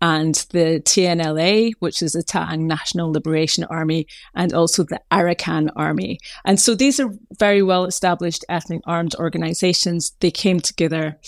[0.01, 6.19] and the TNLA, which is the Ta'ang National Liberation Army, and also the Arakan Army.
[6.45, 10.11] And so these are very well established ethnic armed organizations.
[10.19, 11.19] They came together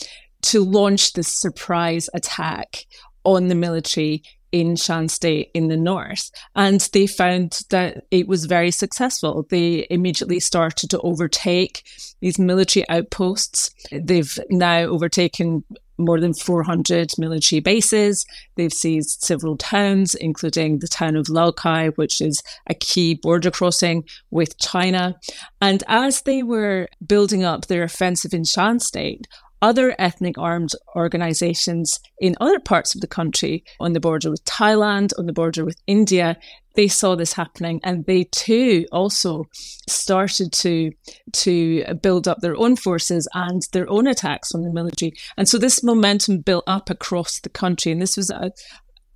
[0.41, 2.85] to launch this surprise attack
[3.35, 6.31] on the military in Shan State in the north.
[6.55, 9.45] And they found that it was very successful.
[9.49, 11.83] They immediately started to overtake
[12.19, 13.71] these military outposts.
[13.91, 15.63] They've now overtaken
[15.99, 18.25] more than 400 military bases.
[18.55, 24.05] They've seized several towns, including the town of Laukkai, which is a key border crossing
[24.31, 25.15] with China.
[25.61, 29.27] And as they were building up their offensive in Shan State,
[29.61, 35.11] other ethnic armed organizations in other parts of the country, on the border with Thailand,
[35.17, 36.37] on the border with India,
[36.75, 39.43] they saw this happening and they too also
[39.89, 40.91] started to
[41.33, 45.11] to build up their own forces and their own attacks on the military.
[45.35, 47.91] And so this momentum built up across the country.
[47.91, 48.51] And this was a,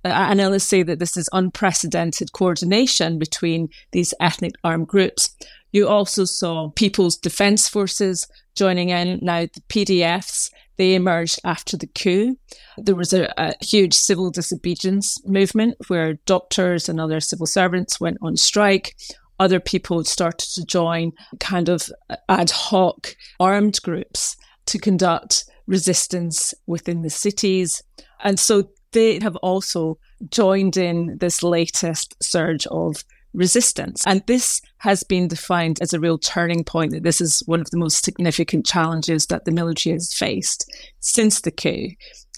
[0.04, 5.34] analysts say that this is unprecedented coordination between these ethnic armed groups.
[5.74, 9.18] You also saw People's Defence Forces joining in.
[9.20, 12.36] Now, the PDFs, they emerged after the coup.
[12.78, 18.18] There was a, a, huge civil disobedience movement where doctors and other civil servants went
[18.22, 18.94] on strike.
[19.40, 21.10] Other people started to join
[21.40, 21.90] kind of
[22.28, 27.82] ad hoc armed groups to conduct resistance within the cities.
[28.22, 29.98] And so they have also
[30.30, 33.02] joined in this latest surge of
[33.34, 34.02] resistance.
[34.06, 37.70] And this has been defined as a real turning point that this is one of
[37.70, 40.70] the most significant challenges that the military has faced
[41.00, 41.88] since the coup.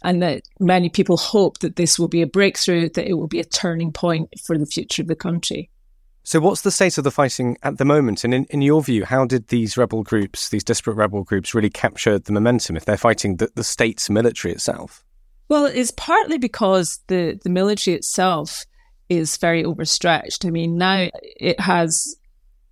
[0.02, 3.40] And that many people hope that this will be a breakthrough, that it will be
[3.40, 5.70] a turning point for the future of the country.
[6.22, 8.24] So, what's the state of the fighting at the moment?
[8.24, 11.70] And in, in your view, how did these rebel groups, these disparate rebel groups, really
[11.70, 15.04] capture the momentum if they're fighting the, the state's military itself?
[15.48, 18.66] Well, it's partly because the, the military itself
[19.08, 20.44] is very overstretched.
[20.44, 22.16] I mean, now it has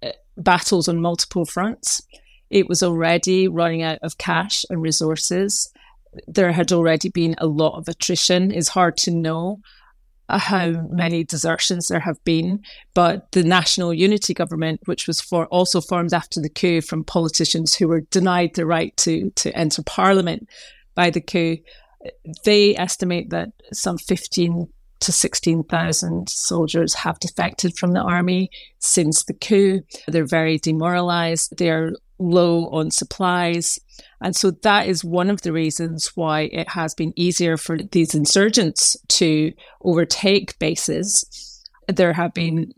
[0.02, 2.02] uh, battles on multiple fronts.
[2.50, 5.70] It was already running out of cash and resources.
[6.26, 8.50] There had already been a lot of attrition.
[8.50, 9.60] It's hard to know
[10.28, 12.62] how many desertions there have been,
[12.94, 17.74] but the National Unity Government, which was for also formed after the coup from politicians
[17.74, 20.48] who were denied the right to to enter Parliament
[20.94, 21.58] by the coup,
[22.44, 24.68] they estimate that some 15
[25.04, 29.80] to 16,000 soldiers have defected from the army since the coup.
[30.08, 31.54] They're very demoralized.
[31.56, 33.78] They're low on supplies.
[34.20, 38.14] And so that is one of the reasons why it has been easier for these
[38.14, 39.52] insurgents to
[39.82, 41.62] overtake bases.
[41.88, 42.72] There have been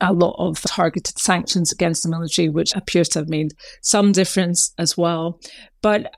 [0.00, 4.72] a lot of targeted sanctions against the military, which appears to have made some difference
[4.78, 5.40] as well.
[5.82, 6.14] But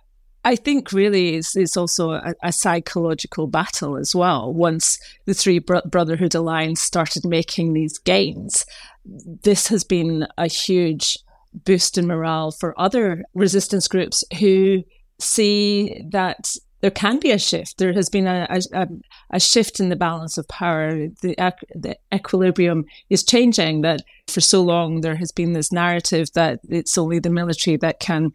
[0.47, 4.55] I think really it's, it's also a, a, psychological battle as well.
[4.55, 8.65] Once the Three Brotherhood Alliance started making these gains,
[9.05, 11.19] this has been a huge
[11.65, 14.85] boost in morale for other resistance groups who
[15.19, 17.79] see that there can be a shift.
[17.79, 18.89] There has been a, a,
[19.31, 21.09] a shift in the balance of power.
[21.23, 21.35] The,
[21.75, 23.81] the equilibrium is changing.
[23.81, 28.01] That for so long there has been this narrative that it's only the military that
[28.01, 28.33] can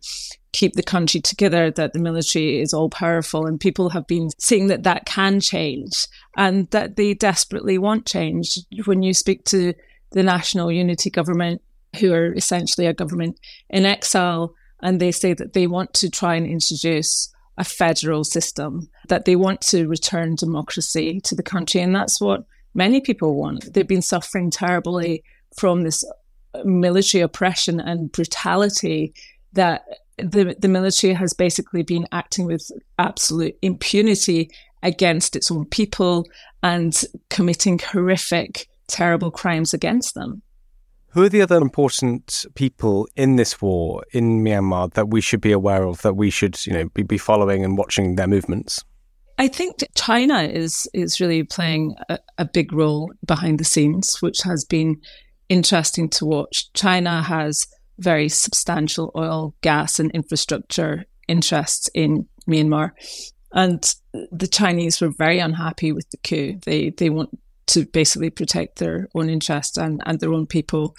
[0.54, 3.46] keep the country together, that the military is all powerful.
[3.46, 8.58] And people have been seeing that that can change and that they desperately want change.
[8.86, 9.74] When you speak to
[10.12, 11.62] the National Unity Government,
[12.00, 13.40] who are essentially a government
[13.70, 17.32] in exile, and they say that they want to try and introduce
[17.62, 21.80] a federal system, that they want to return democracy to the country.
[21.80, 22.44] And that's what
[22.74, 23.72] many people want.
[23.72, 25.24] They've been suffering terribly
[25.56, 26.04] from this
[26.66, 29.14] military oppression and brutality
[29.54, 29.84] that
[30.18, 34.50] the, the military has basically been acting with absolute impunity
[34.82, 36.26] against its own people
[36.64, 40.42] and committing horrific, terrible crimes against them.
[41.14, 45.52] Who are the other important people in this war in Myanmar that we should be
[45.52, 48.82] aware of, that we should, you know, be, be following and watching their movements?
[49.38, 54.42] I think China is is really playing a, a, big role behind the scenes, which
[54.44, 55.02] has been
[55.50, 56.72] interesting to watch.
[56.74, 62.92] China has very substantial oil, gas, and infrastructure interests in Myanmar,
[63.52, 63.96] and
[64.32, 66.60] the Chinese were very unhappy with the coup.
[66.64, 67.38] They they want
[67.72, 70.96] to basically protect their own interests and, and their own people.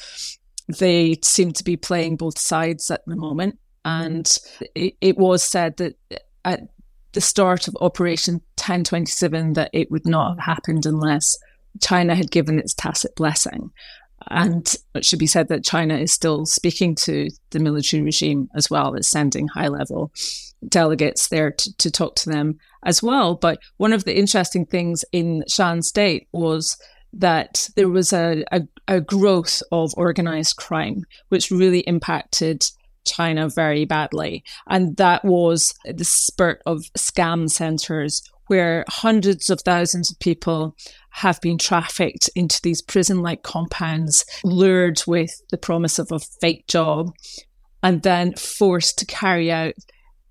[0.79, 3.59] They seem to be playing both sides at the moment.
[3.85, 4.31] And
[4.75, 5.97] it, it was said that
[6.45, 6.61] at
[7.13, 11.37] the start of Operation 1027 that it would not have happened unless
[11.81, 13.71] China had given its tacit blessing.
[14.31, 18.71] And it should be said that China is still speaking to the military regime as
[18.71, 20.13] well as sending high level
[20.69, 23.35] delegates there to, to talk to them as well.
[23.35, 26.77] But one of the interesting things in Shan State was
[27.13, 32.65] that there was a, a, a growth of organized crime, which really impacted
[33.05, 34.45] China very badly.
[34.69, 40.77] And that was the spurt of scam centers where hundreds of thousands of people
[41.09, 46.67] have been trafficked into these prison like compounds, lured with the promise of a fake
[46.67, 47.11] job,
[47.83, 49.73] and then forced to carry out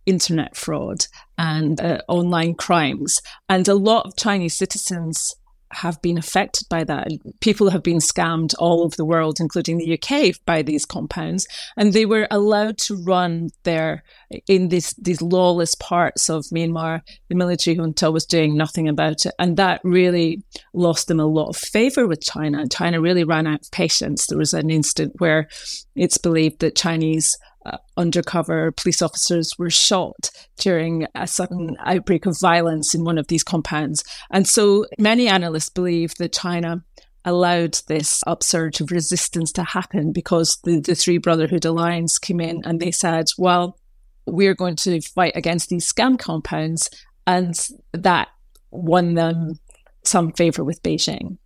[0.05, 1.07] internet fraud
[1.39, 3.24] and uh, online crimes.
[3.49, 5.34] And a lot of Chinese citizens
[5.74, 7.07] have been affected by that.
[7.39, 11.47] People have been scammed all over the world, including the UK, by these compounds,
[11.78, 14.03] and they were allowed to run there
[14.47, 17.01] in these these lawless parts of Myanmar.
[17.30, 20.43] The military junta was doing nothing about it, and that really
[20.74, 22.67] lost them a lot of favor with China.
[22.67, 24.28] China really ran out of patience.
[24.28, 25.47] There was an instant where
[25.95, 32.39] it's believed that Chinese uh, undercover police officers were shot during a sudden outbreak of
[32.39, 34.03] violence in one of these compounds.
[34.32, 36.84] And so many analysts believe that China
[37.24, 42.64] allowed this upsurge of resistance to happen because the, the Three Brotherhood Alliance came in
[42.66, 43.78] and they said, well,
[44.26, 46.89] we're going to fight against these scam compounds.
[47.28, 47.55] And
[47.93, 48.30] that
[48.72, 49.59] won them
[50.03, 51.38] some favor with Beijing.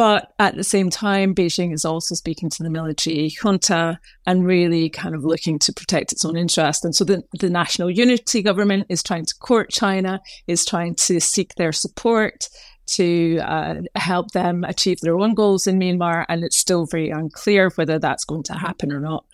[0.00, 4.88] But at the same time, Beijing is also speaking to the military junta and really
[4.88, 6.86] kind of looking to protect its own interest.
[6.86, 11.20] And so the, the national unity government is trying to court China, is trying to
[11.20, 12.48] seek their support
[12.96, 16.24] to uh, help them achieve their own goals in Myanmar.
[16.30, 19.26] And it's still very unclear whether that's going to happen or not.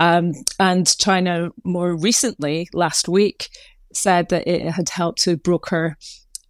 [0.00, 3.48] Um, and China, more recently, last week,
[3.94, 5.96] said that it had helped to broker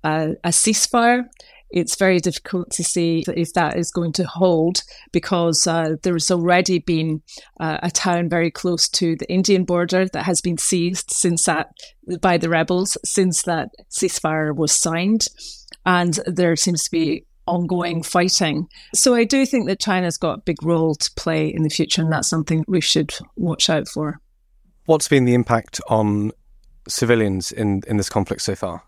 [0.02, 1.26] uh, a ceasefire
[1.70, 6.30] it's very difficult to see if that is going to hold because uh, there has
[6.30, 7.22] already been
[7.60, 11.68] uh, a town very close to the Indian border that has been seized since that
[12.20, 15.26] by the rebels since that ceasefire was signed,
[15.86, 18.68] and there seems to be ongoing fighting.
[18.94, 22.02] So I do think that China's got a big role to play in the future,
[22.02, 24.20] and that's something we should watch out for.
[24.86, 26.32] What's been the impact on
[26.88, 28.82] civilians in, in this conflict so far?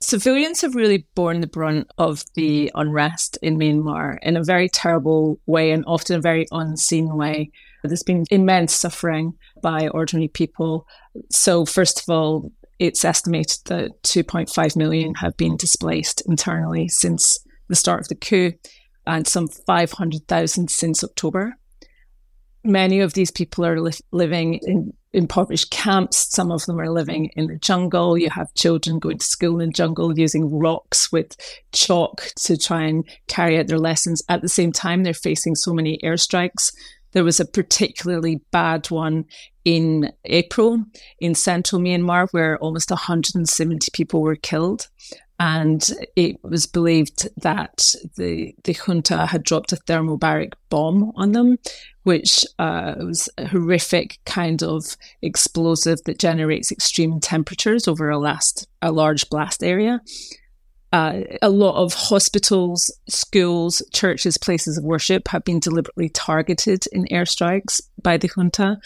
[0.00, 5.40] Civilians have really borne the brunt of the unrest in Myanmar in a very terrible
[5.46, 7.50] way and often a very unseen way.
[7.82, 10.86] There's been immense suffering by ordinary people.
[11.30, 17.74] So, first of all, it's estimated that 2.5 million have been displaced internally since the
[17.74, 18.52] start of the coup,
[19.06, 21.54] and some 500,000 since October.
[22.62, 26.30] Many of these people are li- living in impoverished camps.
[26.30, 28.16] Some of them are living in the jungle.
[28.16, 31.36] You have children going to school in the jungle using rocks with
[31.72, 34.22] chalk to try and carry out their lessons.
[34.28, 36.72] At the same time, they're facing so many airstrikes.
[37.12, 39.24] There was a particularly bad one
[39.64, 40.84] in April
[41.18, 44.88] in central Myanmar where almost 170 people were killed.
[45.40, 51.58] And it was believed that the, the junta had dropped a thermobaric bomb on them,
[52.08, 58.66] which uh, was a horrific kind of explosive that generates extreme temperatures over a last
[58.80, 60.00] a large blast area.
[60.90, 67.04] Uh, a lot of hospitals, schools, churches, places of worship have been deliberately targeted in
[67.12, 68.78] airstrikes by the junta.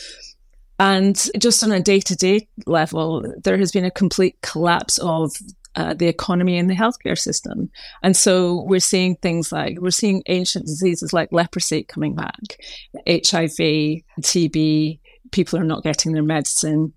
[0.80, 5.30] And just on a day to day level, there has been a complete collapse of
[5.74, 7.70] uh, the economy and the healthcare system.
[8.02, 12.58] And so we're seeing things like we're seeing ancient diseases like leprosy coming back,
[13.06, 15.00] HIV, TB.
[15.30, 16.92] People are not getting their medicine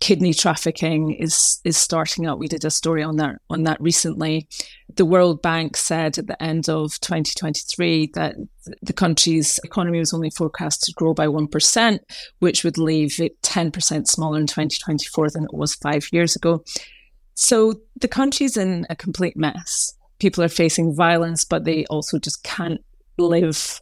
[0.00, 2.38] kidney trafficking is is starting up.
[2.38, 4.48] We did a story on that on that recently.
[4.96, 8.34] The World Bank said at the end of 2023 that
[8.82, 11.98] the country's economy was only forecast to grow by 1%,
[12.40, 16.64] which would leave it 10% smaller in 2024 than it was 5 years ago.
[17.34, 19.94] So the country's in a complete mess.
[20.18, 22.80] People are facing violence, but they also just can't
[23.18, 23.80] live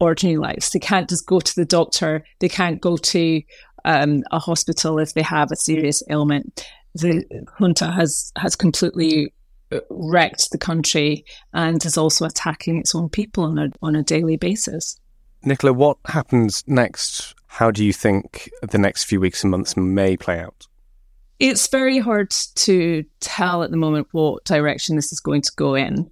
[0.00, 0.70] ordinary lives.
[0.70, 2.24] They can't just go to the doctor.
[2.40, 3.42] They can't go to
[3.84, 6.66] um, a hospital if they have a serious ailment.
[6.94, 7.24] The
[7.58, 9.32] junta has has completely
[9.72, 14.02] uh, wrecked the country and is also attacking its own people on a on a
[14.02, 14.98] daily basis.
[15.42, 17.34] Nicola, what happens next?
[17.46, 20.67] How do you think the next few weeks and months may play out?
[21.38, 25.74] It's very hard to tell at the moment what direction this is going to go
[25.74, 26.10] in.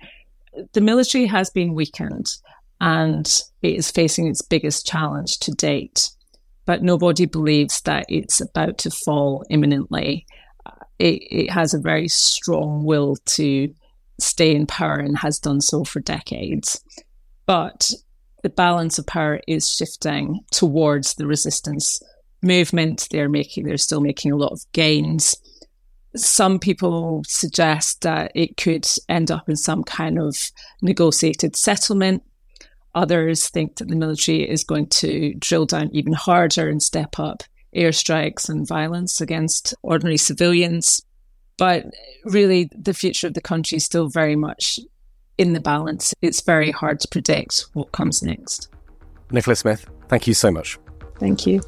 [0.73, 2.33] The military has been weakened
[2.81, 3.27] and
[3.63, 6.11] it is facing its biggest challenge to date
[6.67, 10.27] but nobody believes that it's about to fall imminently.
[10.67, 13.73] Uh, it, it has a very strong will to
[14.21, 16.83] stay in power and has done so for decades.
[17.47, 17.93] But
[18.43, 22.03] the balance of power is shifting towards the resistance
[22.47, 23.09] movement.
[23.11, 25.37] They're making, they're still making a lot of gains.
[26.15, 32.23] Some people suggest that it could end up in some kind of negotiated settlement
[32.97, 37.43] Others think that the military is going to drill down even harder and step up
[37.77, 41.03] airstrikes and violence against ordinary civilians.
[41.59, 41.85] But
[42.25, 44.81] really, the future of the country is still very much
[45.37, 46.15] in the balance.
[46.23, 48.69] It's very hard to predict what comes next.
[49.31, 50.79] Nicola Smith, thank you so much.
[51.19, 51.61] Thank you.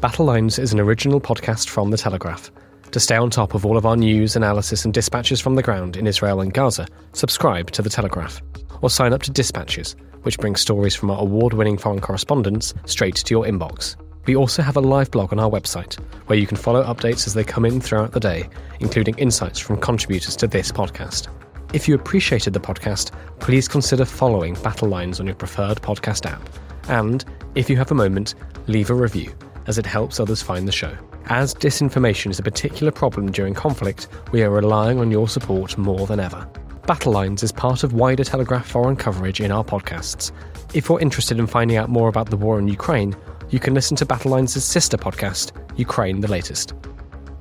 [0.00, 2.50] Battle Lines is an original podcast from The Telegraph.
[2.92, 5.94] To stay on top of all of our news, analysis, and dispatches from the ground
[5.94, 8.40] in Israel and Gaza, subscribe to The Telegraph
[8.80, 13.16] or sign up to Dispatches, which brings stories from our award winning foreign correspondents straight
[13.16, 13.96] to your inbox.
[14.24, 15.96] We also have a live blog on our website
[16.28, 18.48] where you can follow updates as they come in throughout the day,
[18.80, 21.28] including insights from contributors to this podcast.
[21.74, 26.48] If you appreciated the podcast, please consider following Battle Lines on your preferred podcast app.
[26.88, 27.22] And,
[27.54, 28.34] if you have a moment,
[28.66, 29.34] leave a review,
[29.70, 30.92] as it helps others find the show.
[31.26, 36.08] As disinformation is a particular problem during conflict, we are relying on your support more
[36.08, 36.44] than ever.
[36.88, 40.32] Battle Lines is part of wider Telegraph foreign coverage in our podcasts.
[40.74, 43.14] If you're interested in finding out more about the war in Ukraine,
[43.48, 46.74] you can listen to Battle Lines' sister podcast, Ukraine the Latest.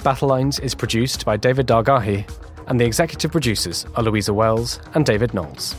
[0.04, 2.30] Battle Lines is produced by David Dargahi,
[2.68, 5.76] and the executive producers are Louisa Wells and David Knowles.